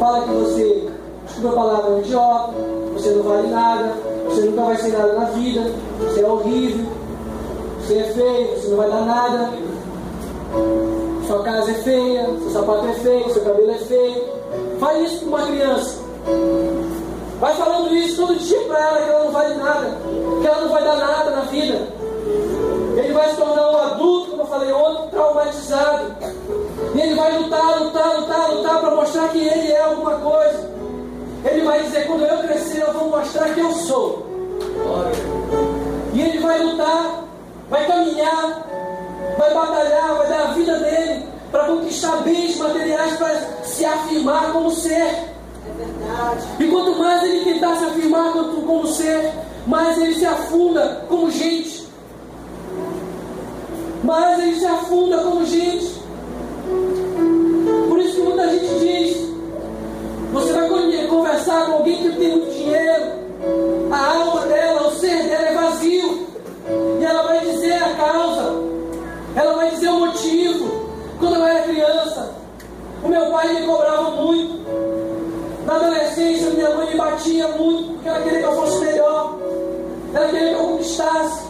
Fala 0.00 0.22
que 0.22 0.30
você, 0.30 0.90
desculpa 1.24 1.48
a 1.48 1.60
palavra, 1.60 1.90
um 1.92 2.00
idiota, 2.00 2.52
você 2.92 3.10
não 3.10 3.22
vale 3.22 3.48
nada, 3.48 3.94
você 4.28 4.40
nunca 4.42 4.62
vai 4.62 4.76
ser 4.76 4.92
nada 4.92 5.12
na 5.12 5.24
vida, 5.26 5.72
você 6.00 6.20
é 6.20 6.26
horrível, 6.26 6.86
você 7.80 7.98
é 7.98 8.04
feio, 8.04 8.56
você 8.56 8.68
não 8.68 8.76
vai 8.78 8.90
dar 8.90 9.02
nada, 9.02 9.52
sua 11.26 11.42
casa 11.42 11.70
é 11.70 11.74
feia, 11.74 12.26
seu 12.40 12.50
sapato 12.50 12.86
é 12.86 12.94
feio, 12.94 13.32
seu 13.32 13.44
cabelo 13.44 13.70
é 13.70 13.78
feio. 13.78 14.24
Faz 14.78 15.12
isso 15.12 15.20
com 15.20 15.26
uma 15.26 15.46
criança. 15.46 15.98
Vai 17.40 17.54
falando 17.56 17.94
isso 17.94 18.16
todo 18.16 18.38
dia 18.38 18.60
para 18.60 18.78
ela 18.78 19.02
que 19.02 19.10
ela 19.10 19.24
não 19.24 19.32
vale 19.32 19.54
nada, 19.54 19.96
que 20.40 20.46
ela 20.46 20.60
não 20.60 20.68
vai 20.68 20.84
dar 20.84 20.96
nada 20.96 21.30
na 21.30 21.40
vida. 21.42 21.88
Ele 22.96 23.12
vai 23.12 23.30
se 23.30 23.36
tornar 23.36 23.70
um 23.70 23.78
adulto, 23.78 24.30
como 24.30 24.42
eu 24.42 24.46
falei 24.46 24.72
ontem, 24.72 25.08
traumatizado. 25.10 26.14
E 26.94 27.00
ele 27.00 27.14
vai 27.14 27.38
lutar, 27.38 27.82
lutar, 27.82 28.20
lutar, 28.20 28.50
lutar 28.52 28.80
para 28.80 28.94
mostrar 28.94 29.28
que 29.30 29.38
ele 29.38 29.72
é 29.72 29.82
alguma 29.82 30.18
coisa. 30.18 30.70
Ele 31.44 31.64
vai 31.64 31.82
dizer, 31.82 32.06
quando 32.06 32.24
eu 32.24 32.38
crescer, 32.38 32.82
eu 32.82 32.92
vou 32.92 33.10
mostrar 33.10 33.52
que 33.54 33.60
eu 33.60 33.72
sou. 33.72 34.26
E 36.12 36.20
ele 36.20 36.38
vai 36.38 36.62
lutar, 36.62 37.01
vai 37.72 37.86
caminhar, 37.86 38.66
vai 39.38 39.54
batalhar, 39.54 40.14
vai 40.18 40.28
dar 40.28 40.42
a 40.42 40.52
vida 40.52 40.76
dele 40.78 41.24
para 41.50 41.64
conquistar 41.64 42.18
bens 42.18 42.58
materiais 42.58 43.16
para 43.16 43.34
se 43.64 43.82
afirmar 43.86 44.52
como 44.52 44.70
ser. 44.70 45.32
E 46.60 46.68
quanto 46.68 46.98
mais 46.98 47.22
ele 47.22 47.44
tentar 47.44 47.76
se 47.76 47.84
afirmar 47.86 48.32
como, 48.32 48.62
como 48.62 48.86
ser, 48.88 49.32
mais 49.66 49.96
ele 49.96 50.14
se 50.14 50.26
afunda 50.26 51.06
como 51.08 51.30
gente. 51.30 51.88
Mais 54.04 54.38
ele 54.38 54.60
se 54.60 54.66
afunda 54.66 55.18
como 55.18 55.46
gente. 55.46 56.02
Por 57.88 57.98
isso 58.00 58.16
que 58.16 58.22
muita 58.22 58.50
gente 58.50 58.78
diz: 58.80 59.28
você 60.30 60.52
vai 60.52 60.68
conversar 61.08 61.66
com 61.66 61.72
alguém 61.72 62.02
que 62.02 62.18
tem 62.18 62.32
muito 62.32 62.52
dinheiro, 62.52 63.12
a 63.90 64.06
alma 64.14 64.31
ela 69.34 69.54
vai 69.54 69.70
dizer 69.70 69.88
o 69.88 70.00
motivo. 70.00 70.90
Quando 71.18 71.36
eu 71.36 71.46
era 71.46 71.62
criança, 71.62 72.34
o 73.02 73.08
meu 73.08 73.30
pai 73.30 73.52
me 73.54 73.66
cobrava 73.66 74.10
muito. 74.10 74.62
Na 75.66 75.76
adolescência, 75.76 76.50
minha 76.50 76.74
mãe 76.74 76.90
me 76.90 76.96
batia 76.96 77.48
muito, 77.48 77.92
porque 77.94 78.08
ela 78.08 78.22
queria 78.22 78.38
que 78.40 78.44
eu 78.44 78.56
fosse 78.56 78.84
melhor. 78.84 79.38
Ela 80.14 80.28
queria 80.28 80.48
que 80.48 80.54
eu 80.54 80.68
conquistasse. 80.68 81.46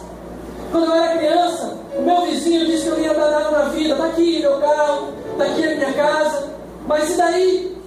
Quando 0.71 0.85
eu 0.85 0.95
era 0.95 1.17
criança, 1.17 1.77
o 1.97 2.01
meu 2.01 2.21
vizinho 2.21 2.65
disse 2.65 2.83
que 2.83 2.89
eu 2.89 2.99
ia 2.99 3.13
dar 3.13 3.29
nada 3.29 3.51
na 3.51 3.65
vida. 3.69 3.93
Está 3.93 4.05
aqui 4.05 4.39
meu 4.39 4.59
carro, 4.59 5.09
está 5.31 5.43
aqui 5.45 5.63
a 5.63 5.75
minha 5.75 5.93
casa. 5.93 6.49
Mas 6.87 7.09
e 7.09 7.17
daí? 7.17 7.77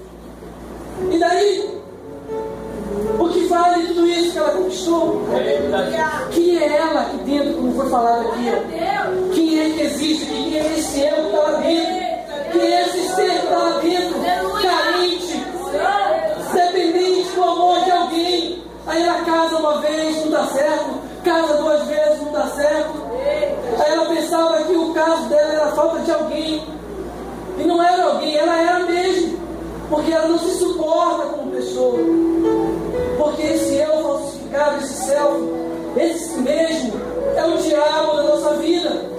E 1.11 1.19
daí? 1.19 1.76
O 3.19 3.29
que 3.29 3.47
vale 3.47 3.87
tudo 3.89 4.07
isso 4.09 4.33
que 4.33 4.39
ela 4.39 4.51
conquistou? 4.51 5.23
Quem 6.33 6.59
é 6.59 6.77
ela 6.79 7.01
aqui 7.03 7.17
dentro, 7.19 7.55
como 7.55 7.75
foi 7.75 7.91
falado 7.91 8.29
aqui? 8.29 8.47
Ó? 8.49 9.35
Quem 9.35 9.61
é 9.61 9.71
que 9.71 9.81
existe? 9.83 10.27
Quem 10.27 10.59
é 10.59 10.79
esse 10.79 11.01
eu 11.01 11.15
que 11.15 11.21
está 11.27 11.39
lá 11.39 11.59
dentro? 11.59 12.07
Quem 12.53 12.61
é 12.61 12.83
esse 12.83 13.09
ser 13.15 13.31
que 13.31 13.37
está 13.37 13.59
lá 13.59 13.79
dentro? 13.81 14.17
Carente, 14.63 15.45
dependente 16.53 17.31
do 17.35 17.43
amor 17.43 17.85
de 17.85 17.91
alguém. 17.91 18.63
Aí 18.87 19.03
ela 19.03 19.21
casa 19.25 19.57
uma 19.57 19.81
vez, 19.81 20.25
não 20.25 20.31
dá 20.31 20.47
certo. 20.47 20.95
Casa 21.25 21.55
duas 21.55 21.83
vezes, 21.87 22.23
não 22.23 22.33
dá 22.33 22.47
certo. 22.47 22.95
Aí 23.79 23.93
ela 23.93 24.07
pensava 24.07 24.63
que 24.63 24.73
o 24.73 24.95
caso 24.95 25.29
dela 25.29 25.53
era 25.53 25.65
a 25.67 25.73
falta 25.73 25.99
de 26.01 26.13
alguém. 26.13 26.63
E 27.59 27.65
não 27.65 27.83
era 27.83 28.05
alguém, 28.05 28.37
ela 28.37 28.57
era 28.57 28.79
mesmo. 28.81 29.39
Porque 29.91 30.13
ela 30.13 30.29
não 30.29 30.39
se 30.39 30.57
suporta 30.59 31.27
como 31.27 31.51
pessoa. 31.51 31.99
Porque 33.27 33.43
esse 33.43 33.75
eu 33.75 34.03
falsificado, 34.05 34.79
esse 34.79 34.95
self, 35.05 35.41
esse 35.97 36.39
mesmo, 36.39 36.93
é 37.35 37.45
o 37.45 37.57
diabo 37.59 38.17
da 38.17 38.23
nossa 38.23 38.55
vida. 38.55 39.11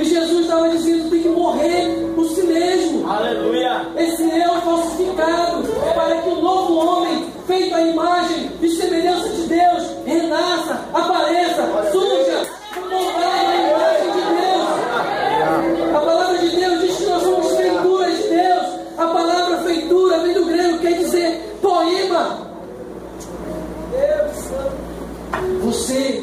E 0.00 0.04
Jesus 0.04 0.40
estava 0.40 0.70
dizendo: 0.70 1.10
tem 1.10 1.22
que 1.22 1.28
morrer 1.28 2.12
por 2.14 2.26
si 2.30 2.42
mesmo. 2.44 3.10
Aleluia. 3.10 3.88
Esse 3.98 4.22
eu 4.22 4.54
falsificado, 4.62 5.64
para 5.94 6.22
que 6.22 6.28
o 6.30 6.40
novo 6.40 6.76
homem, 6.76 7.26
feito 7.46 7.74
à 7.74 7.82
imagem 7.82 8.50
e 8.62 8.70
semelhança 8.70 9.28
de 9.28 9.42
Deus, 9.42 9.82
renasça, 10.06 10.80
apareça, 10.94 11.90
surja, 11.92 12.61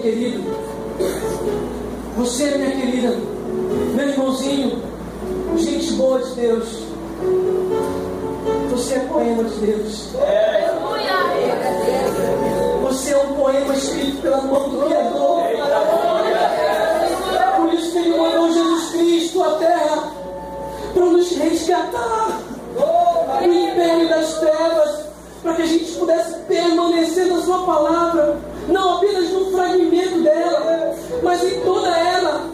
Querido, 0.02 0.42
você, 2.16 2.58
minha 2.58 2.72
querida, 2.72 3.18
meu 3.96 4.08
irmãozinho, 4.08 4.82
gente 5.58 5.92
boa 5.94 6.20
de 6.22 6.36
Deus, 6.36 6.84
você 8.72 8.96
é 8.96 9.00
poema 9.00 9.44
de 9.44 9.56
Deus. 9.58 10.10
Você 12.84 13.12
é 13.12 13.18
um 13.18 13.34
poema 13.36 13.76
escrito 13.76 14.22
pela 14.22 14.38
mão 14.38 14.70
do 14.70 14.86
Criador. 14.86 15.44
Por 17.58 17.74
isso 17.74 17.92
que 17.92 17.98
Ele 17.98 18.18
mandou 18.18 18.54
Jesus 18.54 18.92
Cristo 18.92 19.44
à 19.44 19.52
terra 19.58 20.12
para 20.94 21.06
nos 21.06 21.30
resgatar 21.32 22.42
do 23.44 23.54
império 23.54 24.10
das 24.10 24.34
trevas, 24.40 25.06
para 25.44 25.54
que 25.56 25.62
a 25.62 25.66
gente 25.66 25.92
pudesse 25.92 26.36
permanecer 26.48 27.28
na 27.28 27.42
Sua 27.42 27.66
palavra, 27.66 28.38
não 28.68 28.98
apenas 28.98 29.29
mas 31.22 31.44
em 31.44 31.60
toda 31.62 31.88
ela, 31.88 32.46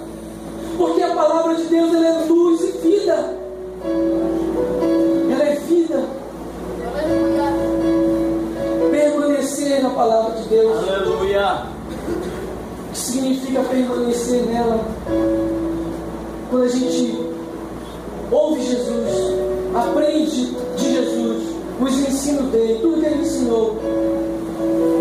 porque 0.77 1.01
a 1.01 1.13
palavra 1.13 1.55
de 1.55 1.63
Deus 1.63 1.93
ela 1.93 2.07
é 2.07 2.25
luz 2.27 2.61
e 2.61 2.71
vida, 2.79 3.37
ela 5.31 5.43
é 5.43 5.55
vida. 5.67 6.03
Permanecer 8.91 9.83
na 9.83 9.89
palavra 9.89 10.41
de 10.41 10.49
Deus 10.49 10.89
Aleluia. 10.89 11.65
significa 12.93 13.61
permanecer 13.61 14.45
nela. 14.45 14.79
Quando 16.49 16.63
a 16.63 16.69
gente 16.69 17.19
ouve 18.31 18.61
Jesus, 18.61 19.35
aprende 19.75 20.55
de 20.77 20.93
Jesus, 20.93 21.55
os 21.79 21.93
ensinos 22.07 22.51
dele, 22.51 22.79
tudo 22.81 23.01
que 23.01 23.05
ele 23.05 23.21
ensinou, 23.21 23.77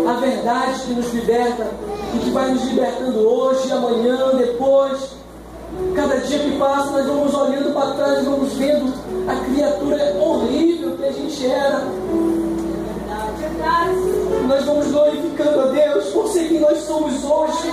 a 0.07 0.13
verdade 0.13 0.81
que 0.81 0.93
nos 0.93 1.13
liberta 1.13 1.67
e 2.15 2.19
que 2.19 2.29
vai 2.31 2.49
nos 2.51 2.63
libertando 2.63 3.27
hoje, 3.27 3.71
amanhã, 3.71 4.35
depois. 4.37 5.15
Cada 5.93 6.15
dia 6.17 6.39
que 6.39 6.57
passa, 6.57 6.91
nós 6.91 7.05
vamos 7.05 7.33
olhando 7.33 7.73
para 7.73 7.91
trás 7.95 8.19
e 8.21 8.25
vamos 8.25 8.53
vendo 8.53 8.93
a 9.27 9.35
criatura 9.45 10.15
horrível 10.21 10.95
que 10.97 11.05
a 11.05 11.11
gente 11.11 11.45
era. 11.45 11.83
Nós 14.47 14.63
vamos 14.63 14.87
glorificando 14.91 15.61
a 15.61 15.65
Deus 15.65 16.05
por 16.05 16.27
ser 16.29 16.47
quem 16.47 16.59
nós 16.59 16.77
somos 16.79 17.23
hoje. 17.23 17.67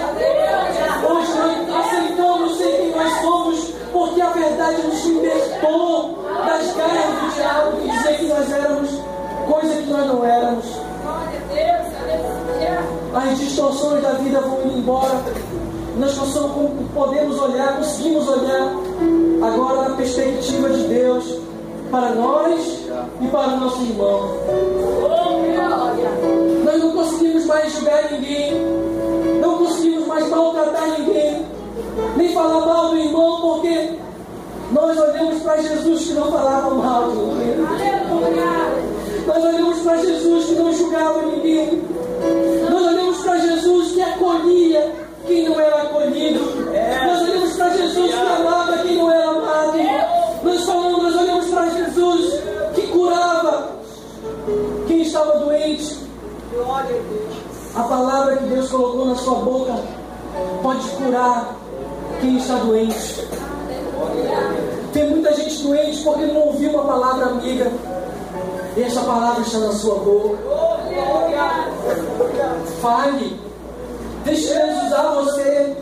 Hoje 1.09 1.33
nós 1.69 1.87
aceitamos 1.87 2.57
ser 2.57 2.77
quem 2.79 2.91
nós 2.91 3.21
somos, 3.21 3.75
porque 3.93 4.21
a 4.21 4.31
verdade 4.31 4.83
nos 4.83 5.05
libertou 5.05 6.19
das 6.47 6.75
garras 6.75 7.21
do 7.21 7.35
diabo 7.35 7.77
que 7.77 7.89
dizia 7.89 8.15
que 8.15 8.25
nós 8.27 8.53
éramos 8.53 8.91
coisa 9.49 9.83
que 9.83 9.91
nós 9.91 10.07
não 10.07 10.25
éramos. 10.25 10.82
As 13.15 13.39
distorções 13.39 14.03
da 14.03 14.13
vida 14.13 14.41
vão 14.41 14.63
indo 14.65 14.79
embora. 14.79 15.23
Nós 15.99 16.19
podemos 16.95 17.39
olhar, 17.41 17.77
conseguimos 17.77 18.27
olhar 18.27 18.75
agora 19.43 19.91
na 19.91 19.97
perspectiva 19.97 20.71
de 20.71 20.85
Deus 20.85 21.39
para 21.91 22.15
nós 22.15 22.87
e 23.21 23.27
para 23.29 23.49
o 23.49 23.61
nosso 23.61 23.83
irmão. 23.83 24.31
Nós 26.65 26.83
não 26.83 26.93
conseguimos 26.93 27.45
mais 27.45 27.73
julgar 27.75 28.11
ninguém, 28.13 28.55
não 29.43 29.59
conseguimos 29.59 30.07
mais 30.07 30.29
maltratar 30.31 30.99
ninguém, 30.99 31.45
nem 32.17 32.33
falar 32.33 32.67
mal 32.67 32.89
do 32.91 32.97
irmão, 32.97 33.41
porque 33.43 33.91
nós 34.73 34.99
olhamos 34.99 35.43
para 35.43 35.61
Jesus 35.61 36.05
que 36.07 36.13
não 36.15 36.33
falava 36.33 36.75
mal 36.75 37.11
de 37.11 37.17
ninguém. 37.19 37.57
Nós 39.27 39.45
olhamos 39.45 39.81
para 39.81 39.97
Jesus 39.99 40.47
que 40.47 40.55
não 40.55 40.73
julgava 40.73 41.23
ninguém. 41.23 41.83
Jesus 43.63 43.93
que 43.93 44.03
acolhia 44.03 44.93
quem 45.27 45.49
não 45.49 45.61
era 45.61 45.83
acolhido. 45.83 46.41
Nós 47.07 47.23
olhamos 47.23 47.53
para 47.57 47.71
Jesus 47.71 48.11
que 48.11 48.19
amava 48.19 48.79
quem 48.79 48.97
não 48.97 49.11
era 49.11 49.29
amado. 49.29 49.79
Nós 50.43 50.65
falamos, 50.65 51.03
nós 51.03 51.17
olhamos 51.17 51.47
para 51.47 51.71
Jesus 51.71 52.41
que 52.75 52.83
curava 52.89 53.69
quem 54.89 55.03
estava 55.03 55.39
doente. 55.39 55.97
A 57.75 57.83
palavra 57.85 58.37
que 58.37 58.45
Deus 58.45 58.69
colocou 58.69 59.07
na 59.07 59.15
sua 59.15 59.37
boca 59.37 59.75
pode 60.61 60.89
curar 60.91 61.55
quem 62.21 62.37
está 62.39 62.57
doente. 62.57 63.29
Tem 64.93 65.09
muita 65.09 65.33
gente 65.35 65.63
doente 65.63 66.03
porque 66.03 66.27
não 66.27 66.49
ouviu 66.49 66.71
uma 66.71 66.85
palavra 66.85 67.27
amiga. 67.27 67.71
E 68.77 68.83
essa 68.83 69.03
palavra 69.03 69.43
está 69.43 69.59
na 69.59 69.73
sua 69.73 69.95
boca. 69.97 70.39
Fale. 72.81 73.42
Deixe 74.25 74.55
Deus 74.55 74.85
usar 74.87 75.15
você. 75.15 75.77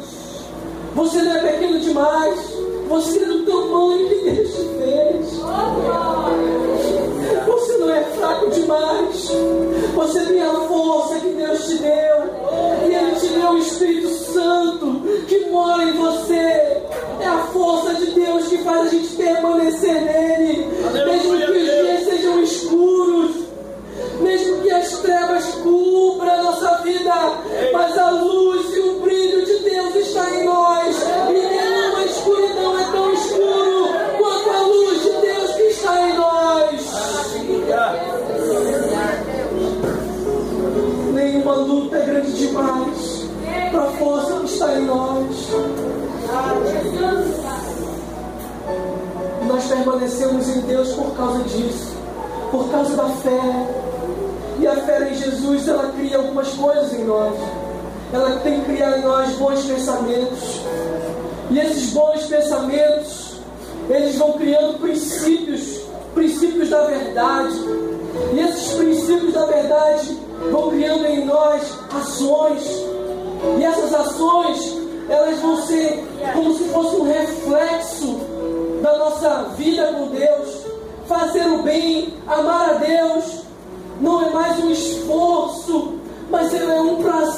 Você 0.95 1.23
não 1.23 1.33
é 1.33 1.39
pequeno 1.41 1.81
demais. 1.81 2.41
Você 2.89 3.23
é 3.23 3.27
do 3.27 3.45
tamanho 3.45 4.09
que 4.09 4.31
Deus 4.31 4.49
te 4.49 4.69
fez. 4.79 5.41
Você 7.47 7.79
não 7.79 7.91
é 7.95 8.03
fraco 8.05 8.51
demais. 8.51 9.31
Você 9.95 10.21
tem 10.27 10.43
a 10.43 10.55
força 10.55 11.21
que 11.21 11.29
Deus 11.29 11.65
te 11.67 11.75
deu. 11.77 12.31
E 12.89 12.95
Ele 12.95 13.21
te 13.21 13.27
deu 13.29 13.51
o 13.51 13.59
Espírito 13.59 14.09
Santo 14.09 15.03
que 15.29 15.51
mora 15.51 15.85
em 15.85 15.93
você. 15.93 16.81
É 17.21 17.27
a 17.27 17.47
força 17.53 17.95
de 17.95 18.07
Deus 18.13 18.49
que 18.49 18.59
faz 18.59 18.87
a 18.87 18.91
gente 18.91 19.15
permanecer 19.17 20.01
nele. 20.01 20.20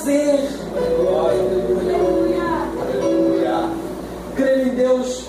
Um 0.02 0.04
prazer. 0.04 0.48
Crer 4.34 4.66
em 4.66 4.70
Deus 4.70 5.26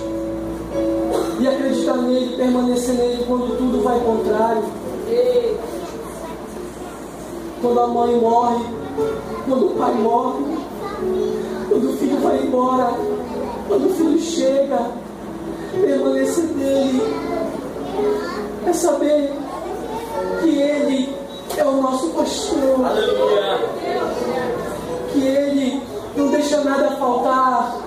e 1.40 1.48
acreditar 1.48 1.98
nele, 1.98 2.36
permanecer 2.38 2.96
nele 2.96 3.24
quando 3.28 3.58
tudo 3.58 3.84
vai 3.84 4.00
contrário. 4.00 4.64
Quando 7.62 7.80
a 7.80 7.88
mãe 7.88 8.16
morre, 8.16 8.66
quando 9.48 9.68
o 9.68 9.76
pai 9.76 9.94
morre, 9.94 10.44
quando 11.70 11.90
o 11.90 11.98
filho 11.98 12.18
vai 12.20 12.44
embora, 12.44 12.94
quando 13.68 13.90
o 13.90 13.94
filho 13.94 14.20
chega, 14.20 14.92
permanecer 15.82 16.46
nele 16.46 17.02
é 18.66 18.74
saber 18.74 19.34
que 20.42 20.50
ele 20.50 21.16
é 21.58 21.66
o 21.66 21.82
nosso 21.82 22.08
pastor. 22.10 22.86
Aleluia. 22.86 24.63
Que 25.14 25.20
ele 25.20 25.82
não 26.16 26.28
deixa 26.30 26.62
nada 26.62 26.96
faltar. 26.98 27.78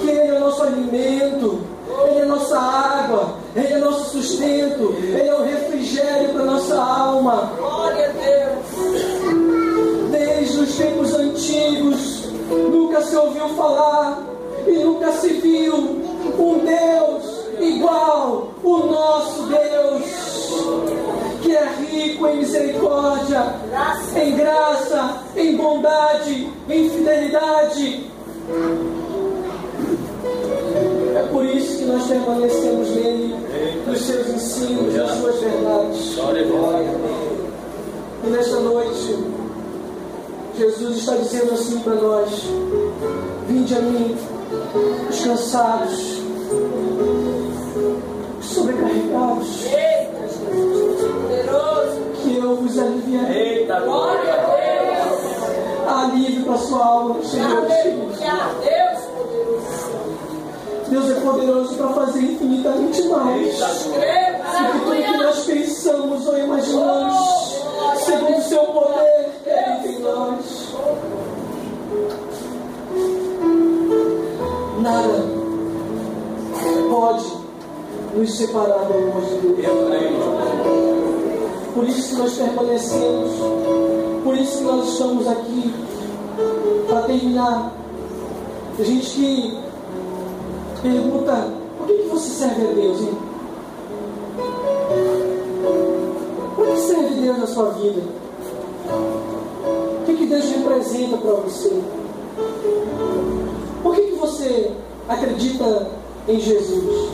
Que 0.00 0.10
ele 0.10 0.34
é 0.34 0.38
o 0.38 0.40
nosso 0.40 0.62
alimento. 0.62 1.60
Ele 2.08 2.20
é 2.20 2.24
nossa 2.24 2.58
água. 2.58 3.34
Ele 3.54 3.72
é 3.72 3.78
nosso 3.78 4.10
sustento. 4.10 4.94
Ele 4.98 5.28
é 5.28 5.34
o 5.34 5.44
refrigério 5.44 6.30
para 6.30 6.44
nossa 6.44 6.74
alma. 6.80 7.52
Glória 7.56 8.06
a 8.06 8.12
Deus. 8.12 10.10
Desde 10.10 10.58
os 10.60 10.76
tempos 10.76 11.14
antigos, 11.14 12.24
nunca 12.50 13.02
se 13.02 13.16
ouviu 13.16 13.48
falar 13.50 14.22
e 14.66 14.72
nunca 14.78 15.12
se 15.12 15.28
viu 15.34 15.74
um 15.74 16.58
Deus 16.64 17.46
igual 17.60 18.48
o 18.62 18.78
nosso 18.78 19.42
Deus, 19.44 20.04
que 21.46 21.54
é 21.54 21.68
rico 21.78 22.26
em 22.26 22.38
misericórdia, 22.38 23.54
em 24.16 24.36
graça, 24.36 25.22
em 25.36 25.56
bondade, 25.56 26.48
em 26.68 26.90
fidelidade. 26.90 28.10
É 31.14 31.28
por 31.30 31.44
isso 31.46 31.78
que 31.78 31.84
nós 31.84 32.04
permanecemos 32.08 32.88
nele, 32.90 33.36
nos 33.86 34.00
seus 34.00 34.26
ensinos, 34.26 34.92
nas 34.92 35.10
suas 35.18 35.40
verdades. 35.40 36.14
Glória 36.16 36.42
a 36.42 36.44
Deus. 36.44 37.36
E 38.24 38.26
nesta 38.28 38.56
noite, 38.56 39.16
Jesus 40.58 40.96
está 40.96 41.14
dizendo 41.14 41.52
assim 41.52 41.78
para 41.78 41.94
nós: 41.94 42.28
Vinde 43.46 43.72
a 43.72 43.80
mim, 43.82 44.16
os 45.08 45.20
cansados, 45.24 46.22
os 48.40 48.46
sobrecarregados, 48.46 49.35
aliviarei. 52.86 53.58
Eita, 53.60 53.80
glória. 53.80 54.34
Há 55.86 56.02
alívio 56.04 56.44
para 56.44 56.54
a 56.54 56.58
sua 56.58 56.84
alma, 56.84 57.22
Senhor. 57.22 57.58
Aleluia. 57.58 58.16
Deus 58.60 59.04
poderoso. 59.04 59.86
Deus 60.88 61.10
é 61.10 61.20
poderoso 61.20 61.74
para 61.76 61.88
fazer 61.88 62.20
infinitamente 62.20 63.02
mais 63.08 63.58
do 63.58 63.92
que 64.72 64.80
tudo 64.80 64.96
que 64.96 65.16
nós 65.16 65.44
pensamos 65.44 66.26
ou 66.26 66.38
imaginamos, 66.38 67.62
segundo 67.98 68.38
o 68.38 68.42
seu 68.42 68.62
poder 68.64 69.30
que 69.42 69.50
habita 69.50 69.88
em 69.88 69.98
nós. 70.00 70.74
Nada 74.80 75.24
pode 76.88 77.46
nos 78.14 78.36
separar 78.36 78.84
do 78.86 78.94
amor 78.94 79.22
de 79.22 79.62
Deus. 79.62 80.65
Por 81.76 81.86
isso 81.86 82.08
que 82.08 82.14
nós 82.22 82.32
permanecemos, 82.32 83.32
por 84.24 84.34
isso 84.34 84.58
que 84.58 84.64
nós 84.64 84.88
estamos 84.88 85.28
aqui, 85.28 85.74
para 86.88 87.02
terminar. 87.02 87.70
Tem 88.78 88.86
gente 88.86 89.10
que 89.10 89.58
pergunta, 90.80 91.52
por 91.76 91.86
que, 91.86 91.92
que 91.92 92.08
você 92.08 92.30
serve 92.30 92.62
a 92.62 92.72
Deus, 92.72 93.00
hein? 93.02 93.18
Por 96.56 96.66
que 96.66 96.76
serve 96.78 97.20
Deus 97.20 97.38
na 97.40 97.46
sua 97.46 97.68
vida? 97.72 98.00
O 100.00 100.06
que, 100.06 100.16
que 100.16 100.26
Deus 100.28 100.44
representa 100.46 101.18
para 101.18 101.32
você? 101.32 101.78
Por 103.82 103.94
que, 103.94 104.00
que 104.00 104.14
você 104.16 104.72
acredita 105.06 105.90
em 106.26 106.40
Jesus? 106.40 107.10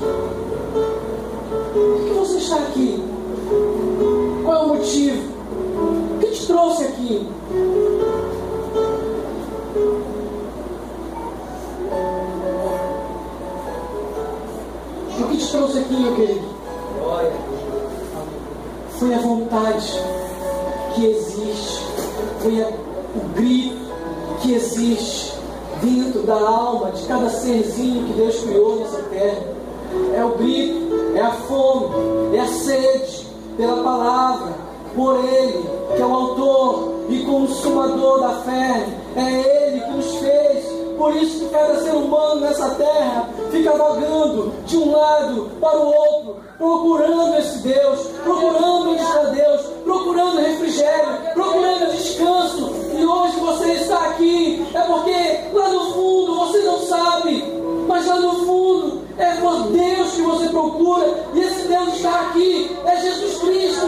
Por 1.75 2.05
que 2.05 2.11
você 2.13 2.39
está 2.39 2.59
aqui? 2.59 3.03
Motivo? 4.83 5.23
O 6.17 6.19
que 6.19 6.27
te 6.33 6.45
trouxe 6.45 6.85
aqui? 6.87 7.29
O 15.21 15.29
que 15.29 15.37
te 15.37 15.51
trouxe 15.53 15.79
aqui, 15.79 15.95
meu 15.95 16.17
querido? 16.17 16.49
Foi 18.99 19.15
a 19.15 19.19
vontade 19.19 20.03
que 20.97 21.07
existe 21.07 21.83
foi 22.41 22.61
o 22.61 23.29
grito 23.37 23.77
que 24.41 24.53
existe 24.53 25.33
dentro 25.81 26.23
da 26.25 26.35
alma 26.35 26.91
de 26.91 27.07
cada 27.07 27.31
serzinho 27.31 28.09
que 28.09 28.15
Deus 28.15 28.43
criou 28.43 28.81
nessa 28.81 29.01
terra. 29.03 29.47
É 30.13 30.25
o 30.25 30.31
grito, 30.31 31.15
é 31.15 31.21
a 31.21 31.31
fome, 31.31 32.37
é 32.37 32.41
a 32.41 32.49
sede 32.49 33.27
pela 33.57 33.83
palavra, 33.83 34.72
por 34.95 35.17
Ele, 35.25 35.65
que 35.97 36.03
é 36.03 36.07
o 36.07 36.13
autor 36.13 37.05
e 37.09 37.25
consumador 37.25 38.21
da 38.21 38.31
fé. 38.43 38.87
É 39.17 39.67
Ele 39.67 39.81
que 39.81 39.91
nos 39.91 40.15
fez. 40.17 40.73
Por 40.97 41.17
isso 41.17 41.41
que 41.41 41.51
cada 41.51 41.81
ser 41.81 41.93
humano 41.93 42.43
nessa 42.43 42.69
terra 42.71 43.29
fica 43.51 43.73
vagando 43.73 44.53
de 44.67 44.77
um 44.77 44.93
lado 44.93 45.51
para 45.61 45.77
o 45.77 45.87
outro, 45.87 46.37
procurando 46.59 47.39
esse 47.39 47.59
Deus, 47.59 48.01
procurando 48.23 48.95
está 48.95 49.25
Deus, 49.25 49.61
procurando 49.85 50.41
refrigério, 50.41 51.19
procurando 51.35 51.93
descanso. 51.93 52.73
E 52.97 53.05
hoje 53.05 53.37
você 53.41 53.73
está 53.73 53.99
aqui, 54.11 54.65
é 54.75 54.81
porque 54.81 55.57
lá 55.57 55.69
no 55.71 55.93
fundo 55.93 56.35
você 56.37 56.59
não 56.59 56.79
sabe, 56.81 57.43
mas 57.93 58.07
lá 58.07 58.19
no 58.21 58.47
fundo. 58.47 59.03
É 59.19 59.35
por 59.35 59.65
Deus 59.65 60.13
que 60.13 60.23
você 60.23 60.49
procura, 60.49 61.27
e 61.35 61.41
esse 61.41 61.69
Deus 61.69 61.95
está 61.95 62.21
aqui, 62.23 62.75
é 62.87 62.97
Jesus 62.97 63.39
Cristo. 63.39 63.87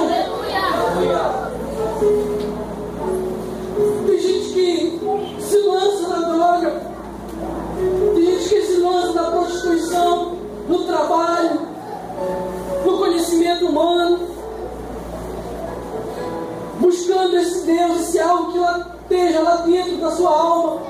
Tem 4.06 4.18
gente 4.20 4.52
que 4.52 5.00
se 5.40 5.58
lança 5.60 6.08
na 6.08 6.28
droga, 6.28 6.82
tem 8.14 8.26
gente 8.26 8.48
que 8.50 8.62
se 8.66 8.76
lança 8.76 9.12
na 9.14 9.30
prostituição, 9.30 10.32
no 10.68 10.84
trabalho, 10.84 11.60
no 12.84 12.98
conhecimento 12.98 13.66
humano, 13.66 14.18
buscando 16.78 17.36
esse 17.38 17.64
Deus, 17.64 18.00
esse 18.02 18.20
algo 18.20 18.52
que 18.52 18.58
lá, 18.58 18.94
esteja 19.02 19.40
lá 19.40 19.56
dentro 19.56 19.96
da 19.96 20.10
sua 20.10 20.30
alma, 20.30 20.82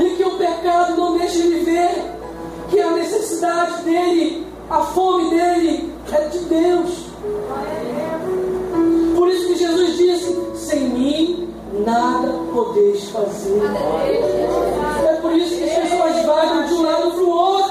e 0.00 0.10
que 0.16 0.24
o 0.24 0.36
pecado 0.36 0.96
não 0.96 1.16
deixe 1.16 1.38
ele 1.38 1.64
ver 1.64 1.89
que 2.70 2.80
a 2.80 2.90
necessidade 2.92 3.82
dele, 3.82 4.46
a 4.70 4.80
fome 4.80 5.30
dele 5.30 5.92
é 6.12 6.28
de 6.28 6.38
Deus. 6.38 7.06
Por 9.16 9.28
isso 9.28 9.46
que 9.48 9.56
Jesus 9.56 9.96
disse: 9.96 10.40
sem 10.54 10.80
mim 10.80 11.48
nada 11.84 12.32
podeis 12.52 13.08
fazer. 13.10 13.60
É 15.08 15.12
por 15.20 15.32
isso 15.32 15.56
que 15.56 15.64
as 15.64 15.90
pessoas 15.90 16.24
vagam 16.24 16.66
de 16.66 16.74
um 16.74 16.82
lado 16.82 17.10
para 17.10 17.22
o 17.22 17.30
outro, 17.30 17.69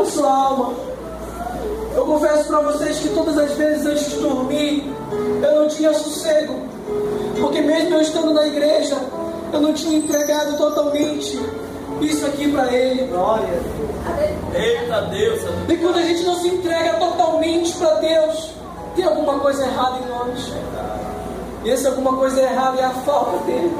da 0.00 0.06
sua 0.06 0.30
alma. 0.30 0.74
Eu 1.94 2.04
confesso 2.06 2.44
para 2.48 2.60
vocês 2.60 2.98
que 2.98 3.08
todas 3.10 3.36
as 3.36 3.52
vezes 3.52 3.86
antes 3.86 4.10
de 4.10 4.16
dormir, 4.20 4.92
eu 5.42 5.60
não 5.60 5.68
tinha 5.68 5.92
sossego. 5.92 6.54
Porque 7.40 7.60
mesmo 7.60 7.94
eu 7.94 8.00
estando 8.00 8.32
na 8.32 8.46
igreja, 8.46 8.96
eu 9.52 9.60
não 9.60 9.72
tinha 9.72 9.98
entregado 9.98 10.56
totalmente 10.56 11.38
isso 12.00 12.26
aqui 12.26 12.50
para 12.50 12.72
Ele. 12.72 13.06
Glória. 13.08 13.60
Eita 14.54 15.02
Deus, 15.02 15.40
E 15.68 15.76
quando 15.76 15.98
a 15.98 16.02
gente 16.02 16.22
não 16.24 16.34
se 16.36 16.48
entrega 16.48 16.94
totalmente 16.94 17.72
para 17.74 17.94
Deus, 17.94 18.50
tem 18.96 19.04
alguma 19.04 19.38
coisa 19.38 19.64
errada 19.64 19.98
em 19.98 20.08
nós. 20.08 20.52
E 21.62 21.70
essa 21.70 21.90
alguma 21.90 22.16
coisa 22.16 22.40
errada 22.40 22.80
é 22.80 22.84
a 22.84 22.90
falta 22.90 23.36
dele. 23.44 23.70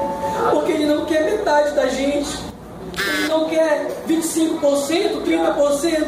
Porque 0.50 0.72
ele 0.72 0.86
não 0.86 1.06
quer 1.06 1.24
metade 1.24 1.70
da 1.74 1.86
gente. 1.86 2.49
Não 3.30 3.44
quer 3.44 3.86
25%, 4.08 5.22
30%. 5.22 6.06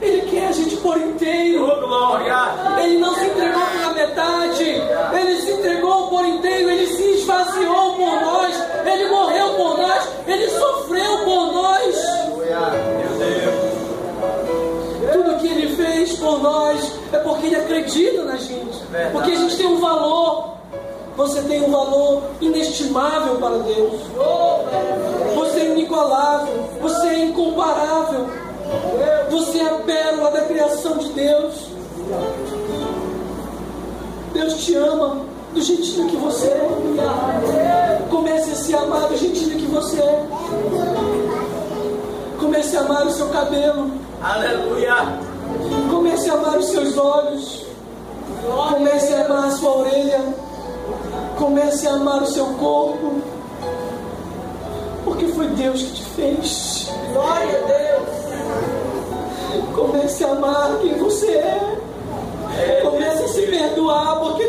Ele 0.00 0.30
quer 0.30 0.48
a 0.48 0.52
gente 0.52 0.76
por 0.76 0.96
inteiro. 0.96 1.66
glória. 1.86 2.34
Ele 2.82 2.98
não 2.98 3.14
se 3.14 3.26
entregou 3.26 3.62
pela 3.66 3.92
metade. 3.92 4.82
Ele 5.20 5.40
se 5.40 5.50
entregou 5.52 6.08
por 6.08 6.24
inteiro. 6.24 6.70
Ele 6.70 6.86
se 6.86 7.02
esvaziou 7.02 7.94
por 7.94 8.20
nós. 8.20 8.54
Ele 8.86 9.08
morreu 9.08 9.54
por 9.54 9.78
nós. 9.78 10.08
Ele 10.26 10.50
sofreu 10.50 11.18
por 11.24 11.52
nós. 11.52 11.96
Tudo 15.12 15.38
que 15.38 15.46
ele 15.46 15.76
fez 15.76 16.18
por 16.18 16.42
nós 16.42 16.92
é 17.12 17.18
porque 17.18 17.46
ele 17.46 17.56
acredita 17.56 18.22
na 18.24 18.36
gente. 18.36 18.78
Porque 19.12 19.30
a 19.30 19.36
gente 19.36 19.56
tem 19.56 19.66
um 19.66 19.78
valor. 19.78 20.56
Você 21.16 21.40
tem 21.42 21.62
um 21.62 21.70
valor 21.70 22.22
inestimável 22.40 23.36
para 23.36 23.58
Deus. 23.58 24.02
Você 25.56 25.62
é 25.62 25.72
inigualável. 25.72 26.68
Você 26.82 27.06
é 27.06 27.24
incomparável. 27.24 28.26
Você 29.30 29.56
é 29.56 29.66
a 29.66 29.74
pérola 29.78 30.30
da 30.30 30.42
criação 30.42 30.98
de 30.98 31.08
Deus. 31.14 31.54
Deus 34.34 34.54
te 34.62 34.74
ama 34.74 35.22
do 35.54 35.62
jeitinho 35.62 36.08
que 36.08 36.16
você 36.16 36.48
é. 36.48 38.02
Comece 38.10 38.50
a 38.50 38.54
se 38.54 38.74
amar 38.74 39.08
do 39.08 39.16
jeitinho 39.16 39.58
que 39.58 39.64
você 39.64 39.98
é. 39.98 40.26
Comece 42.38 42.76
a 42.76 42.80
amar 42.80 43.06
o 43.06 43.10
seu 43.10 43.28
cabelo. 43.30 43.92
Aleluia. 44.22 44.94
Comece 45.90 46.28
a 46.28 46.34
amar 46.34 46.58
os 46.58 46.66
seus 46.66 46.98
olhos. 46.98 47.64
Comece 48.74 49.14
a 49.14 49.24
amar 49.24 49.46
a 49.46 49.50
sua 49.52 49.74
orelha. 49.74 50.20
Comece 51.38 51.88
a 51.88 51.94
amar 51.94 52.22
o 52.22 52.26
seu 52.26 52.44
corpo. 52.44 53.35
Porque 55.06 55.28
foi 55.28 55.46
Deus 55.50 55.82
que 55.82 55.92
te 55.92 56.02
fez. 56.02 56.90
Glória 57.12 57.62
a 57.62 57.66
Deus. 57.68 58.08
Comece 59.72 60.24
a 60.24 60.32
amar 60.32 60.78
quem 60.80 60.98
você 60.98 61.30
é. 61.30 61.78
Comece 62.82 63.22
a 63.22 63.28
se 63.28 63.42
perdoar, 63.42 64.18
porque 64.18 64.45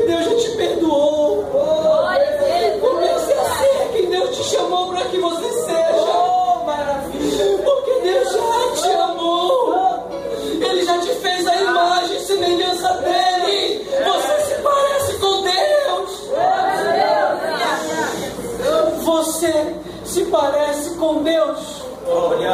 Glória. 22.17 22.49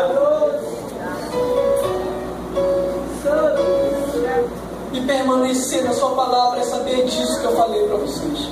E 4.91 5.01
permanecer 5.01 5.85
na 5.85 5.93
sua 5.93 6.09
palavra 6.09 6.59
é 6.59 6.63
saber 6.63 7.05
disso 7.05 7.39
que 7.39 7.45
eu 7.45 7.55
falei 7.55 7.87
para 7.87 7.95
vocês. 7.95 8.49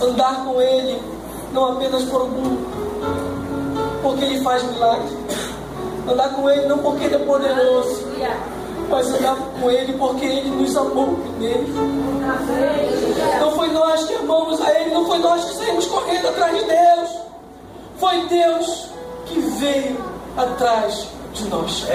Andar 0.00 0.42
com 0.46 0.62
Ele, 0.62 1.02
não 1.52 1.72
apenas 1.72 2.02
por 2.04 2.22
algum, 2.22 2.56
porque 4.02 4.24
Ele 4.24 4.40
faz 4.40 4.62
milagre. 4.62 5.16
Andar 6.08 6.30
com 6.30 6.48
Ele 6.48 6.66
não 6.66 6.78
porque 6.78 7.04
Ele 7.04 7.16
é 7.16 7.18
poderoso, 7.18 8.06
mas 8.88 9.12
andar 9.12 9.36
com 9.60 9.70
Ele 9.70 9.92
porque 9.98 10.24
Ele 10.24 10.50
nos 10.50 10.74
amou 10.74 11.14
primeiro. 11.16 11.66
Não 13.38 13.50
foi 13.50 13.68
nós 13.68 14.02
que 14.04 14.14
amamos 14.14 14.58
a 14.62 14.80
Ele, 14.80 14.94
não 14.94 15.04
foi 15.04 15.18
nós 15.18 15.44
que 15.44 15.56
saímos 15.56 15.86
correndo 15.86 16.28
atrás 16.28 16.56
de 16.56 16.64
Deus. 16.64 16.85
Foi 17.98 18.26
Deus 18.26 18.90
que 19.26 19.40
veio 19.40 19.96
atrás 20.36 21.08
de 21.32 21.48
nós. 21.48 21.86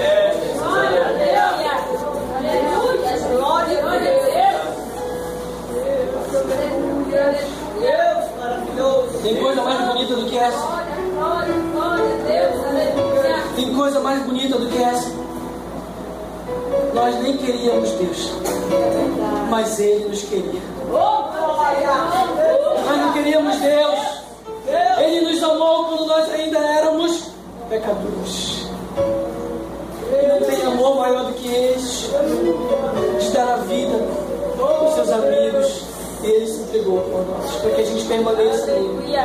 Glória 0.58 1.04
a 1.04 1.12
Deus. 1.12 2.02
Glória 3.40 3.80
a 3.80 3.90
Deus. 3.90 4.72
Deus 7.80 8.24
maravilhoso. 8.38 9.18
Tem 9.22 9.36
coisa 9.36 9.62
mais 9.62 9.86
bonita 9.86 10.14
do 10.16 10.26
que 10.26 10.38
essa? 10.38 10.68
Tem 13.56 13.74
coisa 13.74 14.00
mais 14.00 14.22
bonita 14.22 14.58
do 14.58 14.66
que 14.68 14.82
essa? 14.82 15.10
Nós 16.94 17.14
nem 17.22 17.36
queríamos 17.36 17.90
Deus, 17.90 18.32
mas 19.48 19.78
Ele 19.80 20.08
nos 20.08 20.22
queria. 20.22 20.60
Nós 22.86 22.98
não 22.98 23.12
queríamos 23.12 23.56
Deus. 23.60 24.11
Nós 26.12 26.30
ainda 26.30 26.58
éramos 26.58 27.22
pecadores. 27.70 28.66
Não 30.28 30.46
tem 30.46 30.62
amor 30.62 30.96
maior 30.96 31.24
do 31.24 31.32
que 31.32 31.48
esse 31.48 32.08
de 33.18 33.30
dar 33.30 33.54
a 33.54 33.56
vida 33.56 33.98
aos 34.60 34.94
seus 34.94 35.08
amigos. 35.10 35.84
Ele 36.22 36.46
se 36.46 36.60
entregou 36.60 37.00
por 37.00 37.26
nós, 37.26 37.50
para 37.56 37.70
que 37.70 37.80
a 37.80 37.84
gente 37.84 38.04
permaneça 38.04 38.66
nele. 38.66 39.16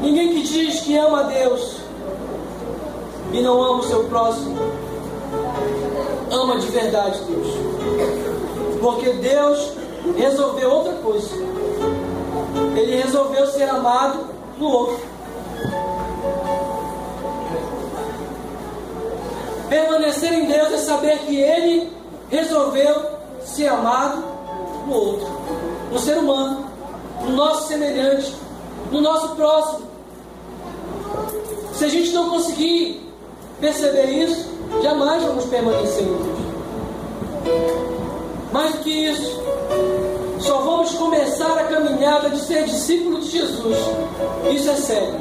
Ninguém 0.00 0.34
que 0.34 0.42
diz 0.42 0.80
que 0.80 0.96
ama 0.96 1.20
a 1.20 1.22
Deus 1.24 1.76
e 3.32 3.40
não 3.42 3.62
ama 3.62 3.80
o 3.80 3.84
seu 3.84 4.04
próximo 4.04 4.56
ama 6.30 6.58
de 6.58 6.66
verdade 6.68 7.20
Deus. 7.28 7.46
Porque 8.80 9.10
Deus 9.12 9.72
resolveu 10.16 10.70
outra 10.70 10.94
coisa. 10.94 11.30
Ele 12.74 12.96
resolveu 13.02 13.46
ser 13.46 13.64
amado 13.64 14.32
no 14.62 14.68
outro. 14.68 15.00
Permanecer 19.68 20.32
em 20.32 20.46
Deus 20.46 20.72
é 20.72 20.78
saber 20.78 21.18
que 21.20 21.36
Ele 21.36 21.92
resolveu 22.30 22.94
ser 23.44 23.66
amado 23.66 24.22
no 24.86 24.94
outro, 24.94 25.26
no 25.90 25.98
ser 25.98 26.18
humano, 26.18 26.66
no 27.22 27.32
nosso 27.32 27.68
semelhante, 27.68 28.34
no 28.90 29.00
nosso 29.00 29.34
próximo. 29.34 29.90
Se 31.74 31.84
a 31.84 31.88
gente 31.88 32.12
não 32.12 32.30
conseguir 32.30 33.10
perceber 33.60 34.06
isso, 34.06 34.48
jamais 34.82 35.22
vamos 35.22 35.44
permanecer 35.46 36.02
em 36.02 36.16
Deus. 36.16 36.31
A 42.22 42.28
caminhada 42.28 42.30
de 42.30 42.40
ser 42.40 42.64
discípulo 42.64 43.20
de 43.20 43.30
Jesus. 43.30 43.76
Isso 44.52 44.70
é 44.70 44.76
sério. 44.76 45.14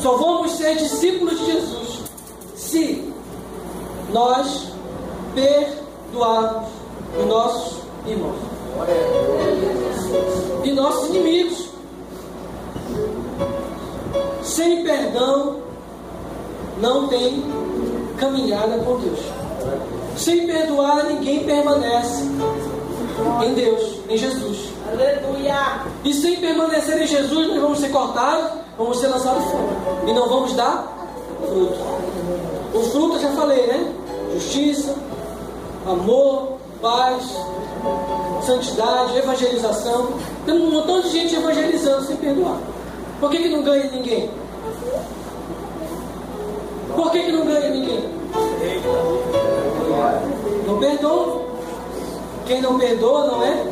Só 0.00 0.16
vamos 0.16 0.52
ser 0.52 0.76
discípulos 0.76 1.38
de 1.38 1.46
Jesus 1.46 2.02
se 2.56 3.12
nós 4.12 4.68
perdoarmos 5.34 6.68
os 7.18 7.26
nossos 7.26 7.78
irmãos 8.06 8.36
e 10.64 10.72
nossos 10.72 11.08
inimigos. 11.08 11.68
Sem 14.42 14.82
perdão 14.82 15.62
não 16.80 17.08
tem 17.08 17.44
caminhada 18.18 18.78
com 18.78 18.98
Deus. 18.98 19.20
Sem 20.16 20.46
perdoar, 20.46 21.04
ninguém 21.04 21.44
permanece 21.44 22.24
em 23.44 23.54
Deus, 23.54 24.00
em 24.08 24.16
Jesus. 24.16 24.71
Aleluia. 24.92 25.80
E 26.04 26.12
sem 26.12 26.36
permanecer 26.36 27.00
em 27.00 27.06
Jesus, 27.06 27.48
nós 27.48 27.60
vamos 27.60 27.78
ser 27.78 27.88
cortados, 27.88 28.50
vamos 28.76 28.98
ser 28.98 29.08
lançados 29.08 29.44
fora. 29.44 30.04
E 30.06 30.12
não 30.12 30.28
vamos 30.28 30.52
dar 30.52 30.86
fruto. 31.48 31.78
O 32.74 32.82
fruto 32.90 33.16
eu 33.16 33.20
já 33.20 33.30
falei, 33.30 33.66
né? 33.66 33.92
Justiça, 34.34 34.94
amor, 35.86 36.58
paz, 36.80 37.24
santidade, 38.44 39.16
evangelização. 39.16 40.08
Tem 40.44 40.54
um 40.54 40.70
montão 40.70 41.00
de 41.00 41.08
gente 41.08 41.34
evangelizando 41.34 42.04
sem 42.06 42.16
perdoar. 42.16 42.58
Por 43.18 43.30
que, 43.30 43.38
que 43.38 43.48
não 43.48 43.62
ganha 43.62 43.90
ninguém? 43.90 44.30
Por 46.94 47.10
que, 47.10 47.22
que 47.22 47.32
não 47.32 47.46
ganha 47.46 47.70
ninguém? 47.70 48.10
Não 50.66 50.78
perdoa. 50.78 51.51
Quem 52.46 52.60
não 52.60 52.78
perdoa 52.78 53.26
não 53.26 53.44
é 53.44 53.64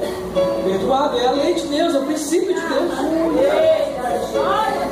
perdoado. 0.65 1.19
É 1.19 1.27
a 1.27 1.33
lei 1.33 1.55
de 1.55 1.67
Deus, 1.67 1.95
é 1.95 1.99
o 1.99 2.03
princípio 2.03 2.55
de 2.55 2.61
Deus. 2.61 2.93
Glória. 4.33 4.91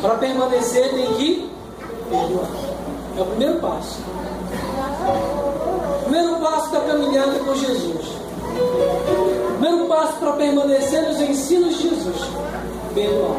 Para 0.00 0.14
permanecer 0.16 0.90
tem 0.90 1.06
que 1.14 1.50
perdoar. 2.08 2.50
É 3.18 3.20
o 3.20 3.24
primeiro 3.26 3.60
passo. 3.60 3.98
Primeiro 6.02 6.36
passo 6.36 6.72
da 6.72 6.80
caminhada 6.80 7.38
com 7.40 7.54
Jesus. 7.54 8.06
Primeiro 9.58 9.86
passo 9.86 10.12
para 10.14 10.32
permanecer 10.32 11.02
nos 11.08 11.20
ensinos 11.20 11.76
de 11.76 11.88
Jesus. 11.88 12.28
Perdoar. 12.94 13.36